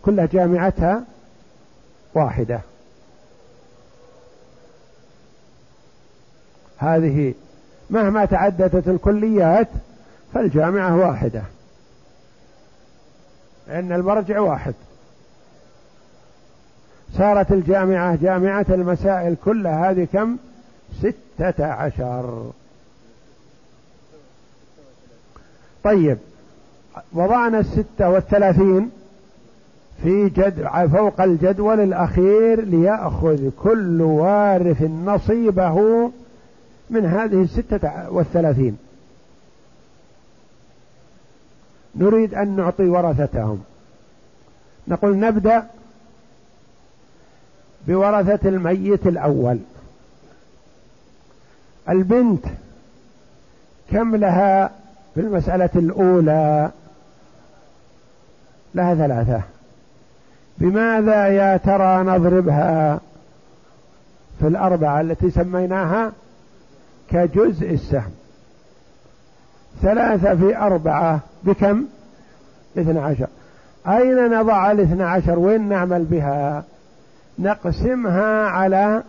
كلها 0.01 0.25
جامعتها 0.25 1.03
واحدة. 2.13 2.59
هذه 6.77 7.33
مهما 7.89 8.25
تعددت 8.25 8.87
الكليات 8.87 9.67
فالجامعة 10.33 10.95
واحدة. 10.95 11.43
لأن 13.67 13.91
المرجع 13.91 14.39
واحد. 14.39 14.73
صارت 17.17 17.51
الجامعة 17.51 18.15
جامعة 18.15 18.65
المسائل 18.69 19.35
كلها 19.45 19.91
هذه 19.91 20.07
كم؟ 20.13 20.37
ستة 21.01 21.65
عشر. 21.65 22.51
طيب 25.83 26.17
وضعنا 27.13 27.59
الستة 27.59 28.09
والثلاثين 28.09 28.89
في 30.03 30.29
جد 30.29 30.67
فوق 30.91 31.21
الجدول 31.21 31.79
الأخير 31.79 32.61
ليأخذ 32.61 33.49
كل 33.63 34.01
وارث 34.01 34.81
نصيبه 34.81 36.11
من 36.89 37.05
هذه 37.05 37.41
الستة 37.43 38.11
والثلاثين. 38.11 38.77
نريد 41.95 42.33
أن 42.33 42.55
نعطي 42.55 42.85
ورثتهم. 42.85 43.63
نقول 44.87 45.19
نبدأ 45.19 45.67
بورثة 47.87 48.49
الميت 48.49 49.07
الأول. 49.07 49.59
البنت 51.89 52.45
كم 53.91 54.15
لها 54.15 54.71
في 55.13 55.19
المسألة 55.19 55.69
الأولى؟ 55.75 56.71
لها 58.75 58.95
ثلاثة. 58.95 59.41
بماذا 60.57 61.27
يا 61.27 61.57
ترى 61.57 62.03
نضربها 62.03 62.99
في 64.39 64.47
الأربعة 64.47 65.01
التي 65.01 65.31
سميناها؟ 65.31 66.11
كجزء 67.09 67.73
السهم. 67.73 68.11
ثلاثة 69.81 70.35
في 70.35 70.57
أربعة 70.57 71.19
بكم؟ 71.43 71.85
اثنى 72.77 72.99
عشر. 72.99 73.27
أين 73.87 74.39
نضع 74.39 74.71
الاثنى 74.71 75.03
عشر؟ 75.03 75.39
وين 75.39 75.69
نعمل 75.69 76.03
بها؟ 76.03 76.63
نقسمها 77.39 78.47
على 78.47 79.03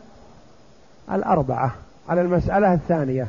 الأربعة. 1.13 1.75
على 2.09 2.21
المسألة 2.21 2.75
الثانية. 2.75 3.27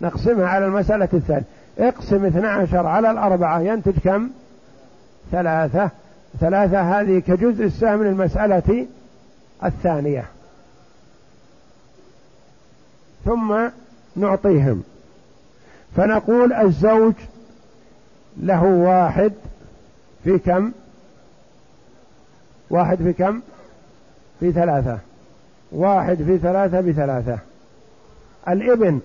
نقسمها 0.00 0.46
على 0.46 0.66
المسألة 0.66 1.08
الثانية. 1.12 1.44
اقسم 1.78 2.24
اثنى 2.24 2.46
عشر 2.46 2.86
على 2.86 3.10
الأربعة 3.10 3.60
ينتج 3.60 3.98
كم؟ 3.98 4.30
ثلاثة. 5.32 5.90
ثلاثة 6.40 7.00
هذه 7.00 7.18
كجزء 7.18 7.64
السهم 7.64 7.98
من 7.98 8.06
المسألة 8.06 8.86
الثانية. 9.64 10.24
ثم 13.24 13.68
نعطيهم. 14.16 14.82
فنقول 15.96 16.52
الزوج 16.52 17.14
له 18.36 18.64
واحد 18.64 19.32
في 20.24 20.38
كم؟ 20.38 20.72
واحد 22.70 22.96
في 22.96 23.12
كم؟ 23.12 23.40
في 24.40 24.52
ثلاثة. 24.52 24.98
واحد 25.72 26.16
في 26.16 26.38
ثلاثة 26.38 26.80
بثلاثة. 26.80 27.38
الابن 28.48 29.00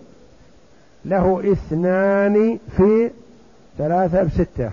له 1.05 1.51
اثنان 1.51 2.59
في 2.78 3.09
ثلاثة 3.78 4.24
بستة. 4.24 4.72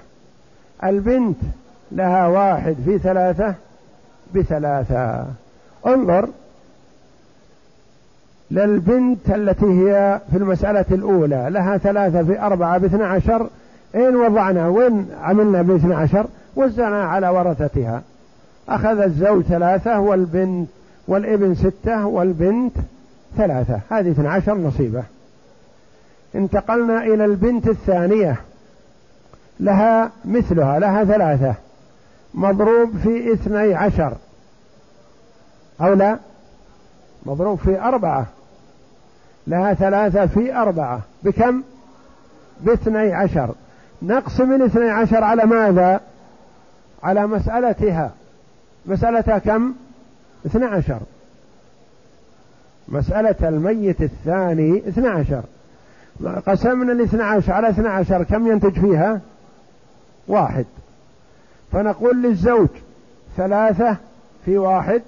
البنت 0.84 1.36
لها 1.92 2.26
واحد 2.26 2.76
في 2.84 2.98
ثلاثة 2.98 3.54
بثلاثة. 4.34 5.26
انظر 5.86 6.28
للبنت 8.50 9.30
التي 9.30 9.66
هي 9.66 10.20
في 10.30 10.36
المسألة 10.36 10.84
الأولى 10.90 11.46
لها 11.50 11.78
ثلاثة 11.78 12.22
في 12.22 12.40
أربعة 12.40 12.78
باثنى 12.78 13.04
عشر. 13.04 13.46
إن 13.94 14.16
وضعنا 14.16 14.68
وين 14.68 15.06
عملنا 15.20 15.62
باثنى 15.62 15.94
عشر 15.94 16.26
وزعنا 16.56 17.04
على 17.04 17.28
ورثتها. 17.28 18.02
أخذ 18.68 18.98
الزوج 18.98 19.42
ثلاثة 19.42 20.00
والبنت 20.00 20.68
والابن 21.08 21.54
ستة 21.54 22.06
والبنت 22.06 22.76
ثلاثة. 23.36 23.80
هذه 23.90 24.10
اثنى 24.10 24.28
عشر 24.28 24.54
نصيبة. 24.54 25.02
انتقلنا 26.34 27.02
إلى 27.02 27.24
البنت 27.24 27.68
الثانية. 27.68 28.36
لها 29.60 30.10
مثلها 30.24 30.78
لها 30.78 31.04
ثلاثة. 31.04 31.54
مضروب 32.34 32.98
في 33.02 33.32
اثني 33.32 33.74
عشر. 33.74 34.12
أو 35.80 35.94
لا؟ 35.94 36.18
مضروب 37.26 37.58
في 37.58 37.80
أربعة. 37.80 38.26
لها 39.46 39.74
ثلاثة 39.74 40.26
في 40.26 40.54
أربعة. 40.54 41.00
بكم؟ 41.22 41.62
باثني 42.60 43.14
عشر. 43.14 43.54
نقسم 44.02 44.52
الاثني 44.52 44.90
عشر 44.90 45.24
على 45.24 45.44
ماذا؟ 45.44 46.00
على 47.02 47.26
مسألتها. 47.26 48.10
مسألتها 48.86 49.38
كم؟ 49.38 49.74
اثنى 50.46 50.64
عشر. 50.64 51.00
مسألة 52.88 53.48
الميت 53.48 54.02
الثاني 54.02 54.78
اثنى 54.78 55.08
عشر. 55.08 55.42
قسمنا 56.46 56.92
الاثنى 56.92 57.22
عشر 57.22 57.52
على 57.52 57.68
اثنى 57.68 57.88
عشر 57.88 58.22
كم 58.22 58.46
ينتج 58.46 58.80
فيها؟ 58.80 59.20
واحد. 60.28 60.66
فنقول 61.72 62.22
للزوج 62.22 62.68
ثلاثة 63.36 63.96
في 64.44 64.58
واحد 64.58 65.02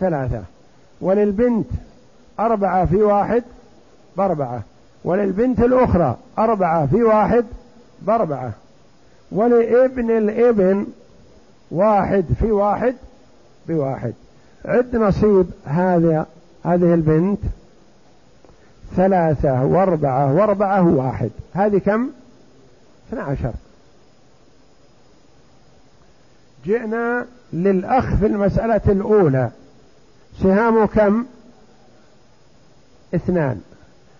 ثلاثة. 0.00 0.42
وللبنت 1.00 1.66
أربعة 2.40 2.86
في 2.86 2.96
واحد 2.96 3.42
بأربعة. 4.16 4.62
وللبنت 5.04 5.60
الأخرى 5.60 6.16
أربعة 6.38 6.86
في 6.86 7.02
واحد 7.02 7.44
بأربعة. 8.02 8.52
ولابن 9.32 10.10
الابن 10.10 10.86
واحد 11.70 12.24
في 12.40 12.52
واحد 12.52 12.94
بواحد. 13.68 14.14
عد 14.64 14.96
نصيب 14.96 15.46
هذا 15.64 16.26
هذه 16.64 16.94
البنت 16.94 17.38
ثلاثة 18.96 19.64
وأربعة 19.64 20.34
وأربعة 20.34 20.86
واحد 20.96 21.30
هذه 21.52 21.78
كم؟ 21.78 22.10
اثنى 23.08 23.20
عشر 23.20 23.52
جئنا 26.64 27.26
للأخ 27.52 28.14
في 28.14 28.26
المسألة 28.26 28.80
الأولى 28.88 29.50
سهامه 30.42 30.86
كم؟ 30.86 31.26
اثنان 33.14 33.60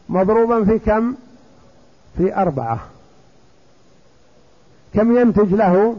مضروبا 0.09 0.64
في 0.64 0.78
كم؟ 0.78 1.14
في 2.16 2.36
أربعة 2.36 2.80
كم 4.95 5.16
ينتج 5.16 5.55
له؟ 5.55 5.97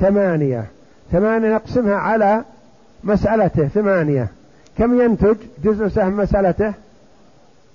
ثمانية 0.00 0.66
ثمانية 1.12 1.54
نقسمها 1.54 1.94
على 1.94 2.44
مسألته 3.04 3.68
ثمانية. 3.68 4.28
كم 4.78 5.00
ينتج 5.00 5.36
جزء 5.64 5.88
سهم 5.88 6.16
مسألته؟ 6.16 6.72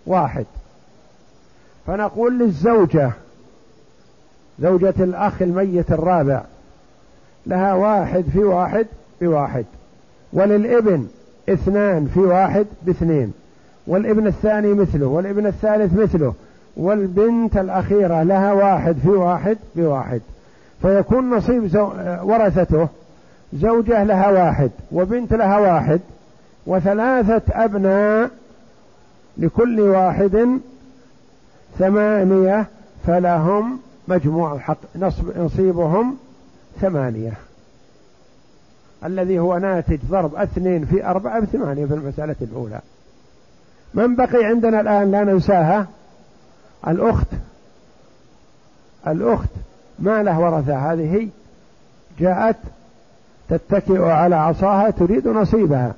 واحد. 0.05 0.45
فنقول 1.87 2.39
للزوجة 2.39 3.11
زوجة 4.59 4.93
الأخ 4.99 5.41
الميت 5.41 5.91
الرابع 5.91 6.41
لها 7.45 7.73
واحد 7.73 8.23
في 8.33 8.39
واحد 8.39 8.87
بواحد 9.21 9.65
وللابن 10.33 11.07
اثنان 11.49 12.07
في 12.13 12.19
واحد 12.19 12.65
باثنين. 12.81 13.33
والابن 13.87 14.27
الثاني 14.27 14.73
مثله 14.73 15.05
والابن 15.05 15.47
الثالث 15.47 15.99
مثله. 15.99 16.33
والبنت 16.77 17.57
الأخيرة 17.57 18.23
لها 18.23 18.53
واحد 18.53 18.95
في 19.03 19.09
واحد 19.09 19.57
بواحد 19.75 20.21
فيكون 20.81 21.29
نصيب. 21.29 21.75
ورثته. 22.23 22.87
زوجة 23.53 24.03
لها 24.03 24.31
واحد 24.31 24.71
وبنت 24.91 25.33
لها 25.33 25.59
واحد 25.59 25.99
وثلاثة 26.67 27.63
أبناء 27.63 28.31
لكل 29.37 29.79
واحد 29.79 30.59
ثمانية 31.79 32.65
فلهم 33.07 33.79
مجموع 34.07 34.59
حق 34.59 34.77
نصب 34.95 35.37
نصيبهم 35.37 36.17
ثمانية. 36.81 37.33
الذي 39.05 39.39
هو 39.39 39.57
ناتج 39.57 39.99
ضرب 40.09 40.35
اثنين 40.35 40.85
في 40.85 41.05
أربعة 41.05 41.39
بثمانية 41.39 41.85
في 41.85 41.93
المسألة 41.93 42.35
الأولى. 42.41 42.79
من 43.93 44.15
بقي 44.15 44.45
عندنا 44.45 44.81
الآن 44.81 45.11
لا 45.11 45.23
ننساها؟ 45.23 45.87
الأخت. 46.87 47.27
الأخت 49.07 49.49
ما 49.99 50.23
له 50.23 50.39
ورثة؟ 50.39 50.93
هذه 50.93 51.29
جاءت 52.19 52.57
تتكئ 53.49 54.01
على 54.01 54.35
عصاها 54.35 54.89
تريد 54.89 55.27
نصيبها. 55.27 55.93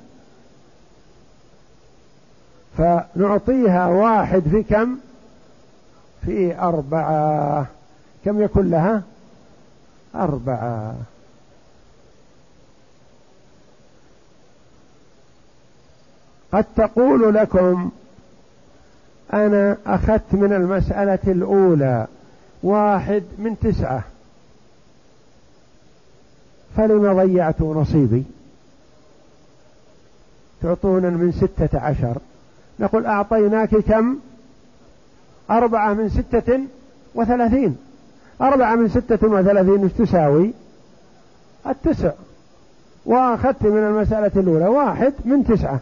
فنعطيها 2.78 3.86
واحد 3.86 4.42
في 4.50 4.62
كم؟ 4.62 4.96
في 6.26 6.58
أربعة. 6.58 7.66
كم 8.24 8.42
يكون 8.42 8.70
لها؟ 8.70 9.02
أربعة. 10.14 10.94
قد 16.52 16.64
تقول 16.76 17.34
لكم 17.34 17.90
أنا 19.32 19.76
أخذت 19.86 20.32
من 20.32 20.52
المسألة 20.52 21.18
الأولى 21.26 22.06
واحد 22.62 23.22
من 23.38 23.58
تسعة. 23.58 24.02
فلم 26.76 27.12
ضيعت 27.16 27.60
نصيبي؟ 27.60 28.24
تعطونا 30.62 31.10
من 31.10 31.32
ستة 31.32 31.80
عشر. 31.80 32.18
نقول 32.80 33.06
أعطيناك 33.06 33.76
كم؟ 33.76 34.16
أربعة 35.50 35.94
من 35.94 36.08
ستة 36.08 36.60
وثلاثين. 37.14 37.76
أربعة 38.40 38.74
من 38.74 38.88
ستة 38.88 39.28
وثلاثين 39.28 39.82
إيش 39.82 39.92
تساوي؟ 39.92 40.52
التسع. 41.66 42.12
وأخذت 43.06 43.62
من 43.62 43.78
المسألة 43.78 44.32
الأولى 44.36 44.66
واحد 44.66 45.12
من 45.24 45.44
تسعة. 45.44 45.80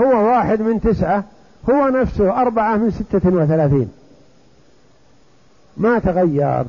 هو 0.00 0.26
واحد 0.26 0.60
من 0.60 0.80
تسعة 0.80 1.24
هو 1.70 1.88
نفسه 1.88 2.40
أربعة 2.40 2.76
من 2.76 2.90
ستة 2.90 3.30
وثلاثين. 3.30 3.92
ما 5.76 5.98
تغير. 5.98 6.64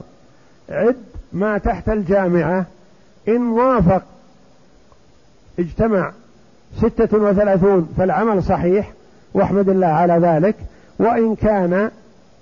عد 0.69 0.95
ما 1.34 1.57
تحت 1.57 1.89
الجامعة 1.89 2.65
إن 3.28 3.47
وافق 3.47 4.03
اجتمع 5.59 6.11
ستة 6.78 7.17
وثلاثون 7.17 7.93
فالعمل 7.97 8.43
صحيح 8.43 8.91
واحمد 9.34 9.69
الله 9.69 9.88
على 9.88 10.13
ذلك 10.13 10.55
وإن 10.99 11.36
كان 11.36 11.91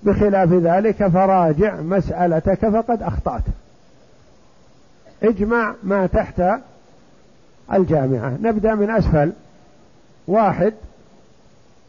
بخلاف 0.04 0.54
ذلك 0.54 1.08
فراجع 1.08 1.82
مسألتك 1.82 2.70
فقد 2.70 3.02
أخطأت. 3.02 3.44
اجمع 5.24 5.74
ما 5.84 6.06
تحت 6.06 6.42
الجامعة. 7.74 8.38
نبدأ 8.42 8.76
من 8.76 8.90
أسفل. 8.90 9.32
واحد 10.28 10.74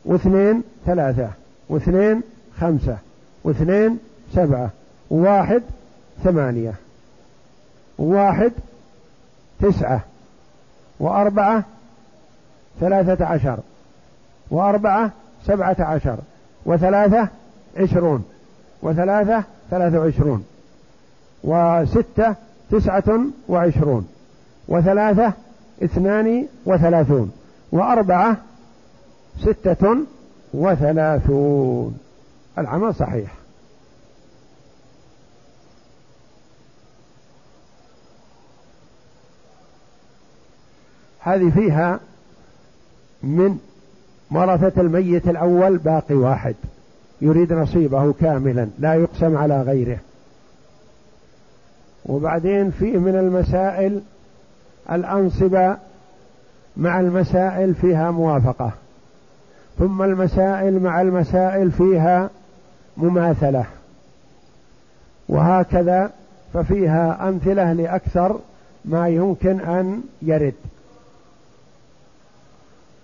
واثنين 0.05 0.63
ثلاثة 0.87 1.31
واثنين 1.69 2.23
خمسة 2.61 2.97
واثنين 3.45 3.99
سبعة 4.35 4.71
وواحد 5.11 5.63
ثمانية. 6.25 6.75
وواحد 7.99 8.53
تسعة 9.61 10.01
وأربعة 11.01 11.65
ثلاثة 12.81 13.27
عشر 13.27 13.59
وأربعة 14.51 15.11
سبعة 15.47 15.77
عشر 15.79 16.19
وثلاثة 16.67 17.29
عشرون 17.77 18.25
وثلاثة 18.83 19.45
ثلاثة 19.71 19.99
وعشرون 19.99 20.45
وستة 21.45 22.35
تسعة 22.71 23.21
وعشرون 23.49 24.09
وثلاثة 24.69 25.33
اثنان 25.83 26.47
وثلاثون 26.67 27.33
وأربعة 27.73 28.37
ستة 29.41 29.97
وثلاثون. 30.55 31.99
العمل 32.59 32.95
صحيح. 32.95 33.44
هذه 41.25 41.51
فيها 41.51 42.01
من 43.23 43.59
ورثة 44.31 44.81
الميت 44.81 45.29
الأول 45.29 45.79
باقي 45.79 46.15
واحد 46.15 46.55
يريد 47.21 47.53
نصيبه 47.53 48.13
كاملا 48.13 48.69
لا 48.79 48.95
يقسم 48.95 49.37
على 49.37 49.63
غيره. 49.63 49.99
وبعدين 52.07 52.71
فيه 52.71 52.99
من 52.99 53.17
المسائل 53.17 54.01
الأنصبة 54.93 55.77
مع 56.77 57.01
المسائل 57.01 57.75
فيها 57.75 58.11
موافقة. 58.11 58.73
ثم 59.79 60.03
المسائل 60.03 60.83
مع 60.83 61.01
المسائل 61.01 61.71
فيها 61.71 62.31
مماثلة. 62.97 63.65
وهكذا 65.29 66.11
ففيها 66.55 67.29
أمثلة 67.29 67.73
لأكثر 67.73 68.39
ما 68.85 69.09
يمكن 69.09 69.61
أن 69.61 70.03
يرد. 70.23 70.55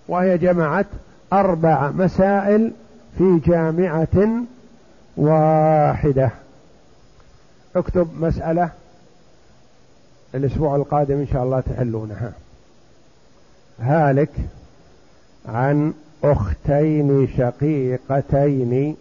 وهي 0.07 0.37
جمعت 0.37 0.85
أربع 1.33 1.91
مسائل 1.91 2.71
في 3.17 3.39
جامعة 3.45 4.43
واحدة. 5.17 6.29
اكتب 7.75 8.07
مسألة 8.19 8.69
الأسبوع 10.35 10.75
القادم 10.75 11.15
إن 11.15 11.27
شاء 11.27 11.43
الله 11.43 11.59
تحلونها. 11.59 12.33
هالك 13.79 14.29
عن 15.45 15.93
أختين 16.23 17.27
شقيقتين 17.37 18.95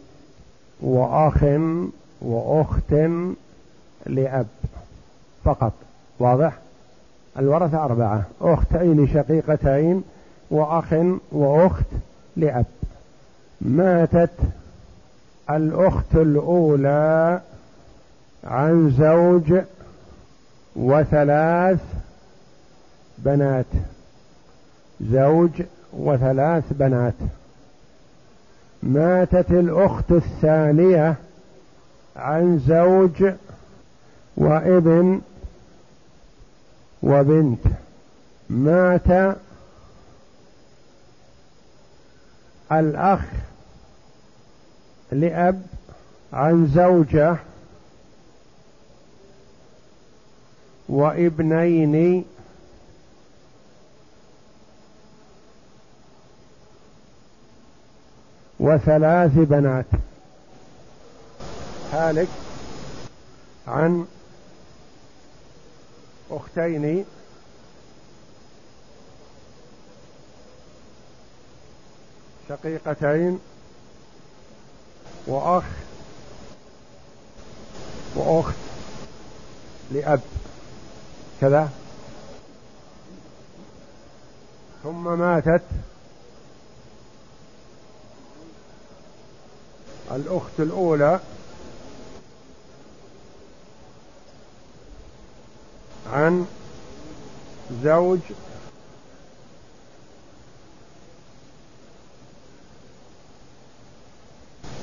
وأخ 0.81 1.45
وأخت 2.21 2.95
لأب 4.07 4.47
فقط. 5.45 5.73
واضح؟ 6.19 6.59
الورثة 7.39 7.85
أربعة. 7.85 8.23
أختين 8.41 9.09
شقيقتين 9.09 10.03
وأخ 10.51 10.95
وأخت 11.33 11.87
لأب. 12.37 12.67
ماتت 13.61 14.31
الأخت 15.51 16.15
الأولى 16.15 17.41
عن 18.45 18.91
زوج 18.91 19.61
وثلاث 20.77 21.81
بنات. 23.19 23.67
زوج 25.01 25.63
وثلاث 25.93 26.65
بنات. 26.71 27.15
ماتت 28.83 29.51
الأخت 29.51 30.11
الثانية 30.11 31.15
عن 32.17 32.59
زوج 32.59 33.33
وابن 34.37 35.21
وبنت. 37.03 37.67
مات 38.51 39.37
الأخ 42.73 43.21
لأب 45.13 45.63
عن 46.33 46.67
زوجة 46.67 47.37
وابنين 50.89 52.25
وثلاث 58.61 59.33
بنات. 59.35 59.87
هالك 61.93 62.29
عن 63.67 64.07
أختين 66.31 67.05
شقيقتين 72.51 73.39
وأخ. 75.27 75.65
وأخت. 78.15 78.55
لأب. 79.91 80.21
كذا. 81.41 81.71
ثم 84.83 85.19
ماتت. 85.19 85.63
الأخت 90.11 90.61
الأولى. 90.61 91.21
عن 96.13 96.47
زوج 97.85 98.19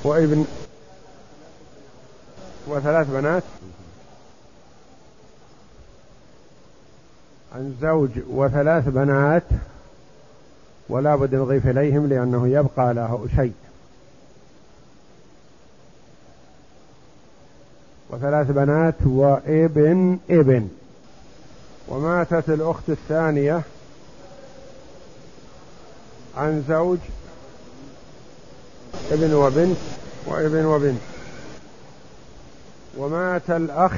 وابن 0.04 0.46
وثلاث 2.68 3.06
بنات 3.10 3.42
عن 7.54 7.76
زوج 7.82 8.10
وثلاث 8.30 8.88
بنات 8.88 9.42
ولا 10.88 11.16
بد 11.16 11.34
نضيف 11.34 11.66
إليهم 11.66 12.06
لأنه 12.06 12.48
يبقى 12.48 12.94
له 12.94 13.28
شيء. 13.36 13.52
وثلاث 18.10 18.50
بنات 18.50 18.94
وابن 19.06 20.18
ابن. 20.30 20.68
وماتت 21.88 22.48
الأخت 22.48 22.88
الثانية 22.88 23.62
عن 26.36 26.64
زوج 26.68 26.98
ابن 29.10 29.34
وبنت 29.34 29.76
وابن 30.26 30.64
وبنت. 30.64 31.00
ومات 32.98 33.50
الأخ 33.50 33.92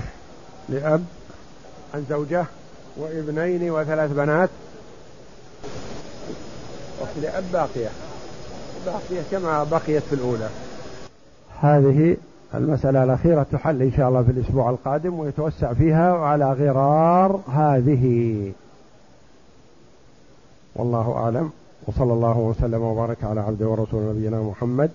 لأب 0.68 1.04
عن 1.94 2.04
زوجة 2.10 2.44
وابنين 2.96 3.70
وثلاث 3.70 4.12
بنات. 4.12 4.50
لأب 7.22 7.44
باقية. 7.52 7.88
باقية 8.86 9.22
كما 9.30 9.64
بقيت 9.64 10.02
في 10.02 10.12
الأولى. 10.12 10.48
هذه 11.60 12.16
المسألة 12.54 13.04
الأخيرة 13.04 13.46
تحل 13.52 13.82
إن 13.82 13.92
شاء 13.96 14.08
الله 14.08 14.22
في 14.22 14.30
الأسبوع 14.30 14.70
القادم 14.70 15.18
ويتوسع 15.18 15.72
فيها 15.72 16.12
على 16.12 16.52
غرار 16.52 17.40
هذه. 17.52 18.52
والله 20.76 21.12
أعلم. 21.16 21.50
وصلى 21.86 22.12
الله 22.12 22.38
وسلم 22.38 22.82
وبارك 22.82 23.24
على 23.24 23.40
عبده 23.40 23.68
ورسول 23.68 24.02
نبينا 24.02 24.42
محمد 24.42 24.90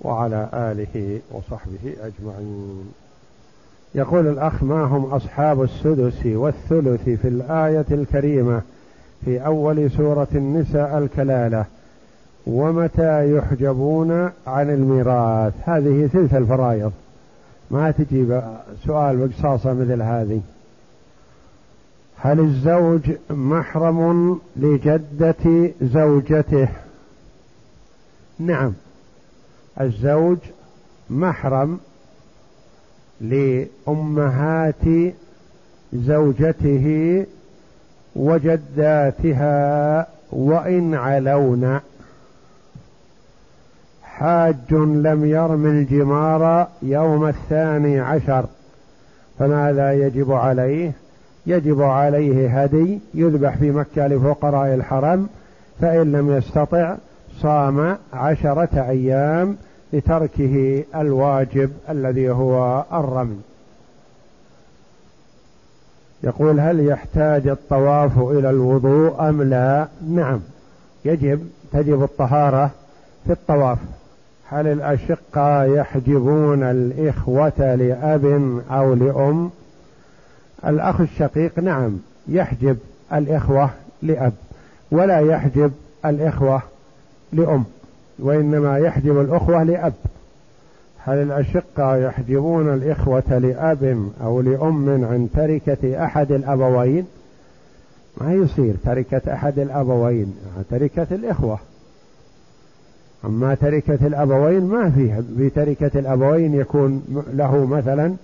وعلى 0.00 0.48
آله 0.54 1.20
وصحبه 1.30 1.96
أجمعين. 2.00 2.92
يقول 3.94 4.26
الأخ 4.26 4.62
ما 4.62 4.84
هم 4.84 5.04
أصحاب 5.04 5.62
السدس 5.62 6.26
والثلث 6.26 7.02
في 7.02 7.28
الآية 7.28 7.86
الكريمة 7.90 8.62
في 9.24 9.46
أول 9.46 9.90
سورة 9.90 10.28
النساء 10.34 10.98
الكلالة؟ 10.98 11.64
ومتى 12.46 13.36
يحجبون 13.36 14.30
عن 14.46 14.70
الميراث؟ 14.70 15.52
هذه 15.64 16.06
ثلث 16.06 16.34
الفرائض. 16.34 16.92
ما 17.70 17.90
تجيب 17.90 18.42
سؤال 18.86 19.16
بقصاصة 19.16 19.72
مثل 19.72 20.02
هذه. 20.02 20.40
هل 22.24 22.40
الزوج 22.40 23.10
محرم 23.30 24.40
لجدة 24.56 25.70
زوجته؟ 25.82 26.68
نعم. 28.38 28.72
الزوج 29.80 30.38
محرم 31.10 31.80
لأمهات 33.20 35.12
زوجته 35.92 37.26
وجداتها 38.16 40.06
وإن 40.32 40.94
علون. 40.94 41.80
حاج 44.02 44.72
لم 44.74 45.24
يرم 45.24 45.66
الجمار 45.66 46.68
يوم 46.82 47.26
الثاني 47.28 48.00
عشر 48.00 48.46
فماذا 49.38 49.92
يجب 49.92 50.32
عليه؟ 50.32 51.01
يجب 51.46 51.82
عليه 51.82 52.62
هدي 52.62 53.00
يذبح 53.14 53.56
في 53.56 53.70
مكة 53.70 54.06
لفقراء 54.06 54.74
الحرم 54.74 55.28
فإن 55.80 56.12
لم 56.12 56.36
يستطع 56.36 56.96
صام 57.40 57.96
عشرة 58.12 58.88
أيام 58.88 59.56
لتركه 59.92 60.84
الواجب 60.94 61.70
الذي 61.88 62.30
هو 62.30 62.84
الرمي. 62.92 63.40
يقول 66.22 66.60
هل 66.60 66.86
يحتاج 66.86 67.48
الطواف 67.48 68.18
إلى 68.18 68.50
الوضوء 68.50 69.28
أم 69.28 69.42
لا؟ 69.42 69.88
نعم 70.08 70.40
يجب 71.04 71.40
تجب 71.72 72.02
الطهارة 72.02 72.70
في 73.26 73.32
الطواف. 73.32 73.78
هل 74.48 74.66
الأشقة 74.66 75.64
يحجبون 75.64 76.62
الإخوة 76.62 77.74
لأب 77.74 78.24
أو 78.70 78.94
لأم؟ 78.94 79.50
الأخ 80.66 81.00
الشقيق 81.00 81.58
نعم 81.58 81.98
يحجب 82.28 82.78
الإخوة 83.12 83.70
لأب 84.02 84.32
ولا 84.90 85.20
يحجب 85.20 85.72
الإخوة 86.04 86.62
لأم 87.32 87.64
وإنما 88.18 88.78
يحجب 88.78 89.20
الأخوة 89.20 89.62
لأب. 89.62 89.92
هل 91.04 91.18
الأشقة 91.18 91.96
يحجبون 91.96 92.74
الإخوة 92.74 93.38
لأب 93.38 94.10
أو 94.22 94.40
لأم 94.40 95.04
عن 95.04 95.28
تركة 95.34 96.04
أحد 96.04 96.32
الأبوين؟ 96.32 97.06
ما 98.20 98.32
يصير 98.32 98.74
تركة 98.84 99.34
أحد 99.34 99.58
الأبوين 99.58 100.34
تركة 100.70 101.06
الإخوة. 101.10 101.58
أما 103.24 103.54
تركة 103.54 104.06
الأبوين 104.06 104.64
ما 104.64 104.90
فيها 104.90 105.22
في 105.36 105.50
تركة 105.50 105.98
الأبوين 105.98 106.54
يكون 106.54 107.24
له 107.32 107.66
مثلا 107.66 108.14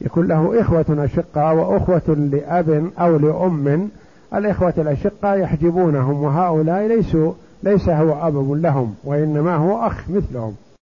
يكون 0.00 0.26
له 0.26 0.60
إخوة 0.60 0.84
أشقاء 0.88 1.54
وأخوة 1.54 2.14
لأب 2.32 2.90
أو 2.98 3.16
لأم. 3.16 3.88
الإخوة 4.34 4.74
الأشقاء 4.78 5.38
يحجبونهم 5.38 6.22
وهؤلاء 6.22 6.86
ليسوا 6.86 7.32
ليس 7.62 7.88
هو 7.88 8.28
أب 8.28 8.52
لهم 8.52 8.94
وإنما 9.04 9.56
هو 9.56 9.86
أخ 9.86 10.10
مثلهم. 10.10 10.54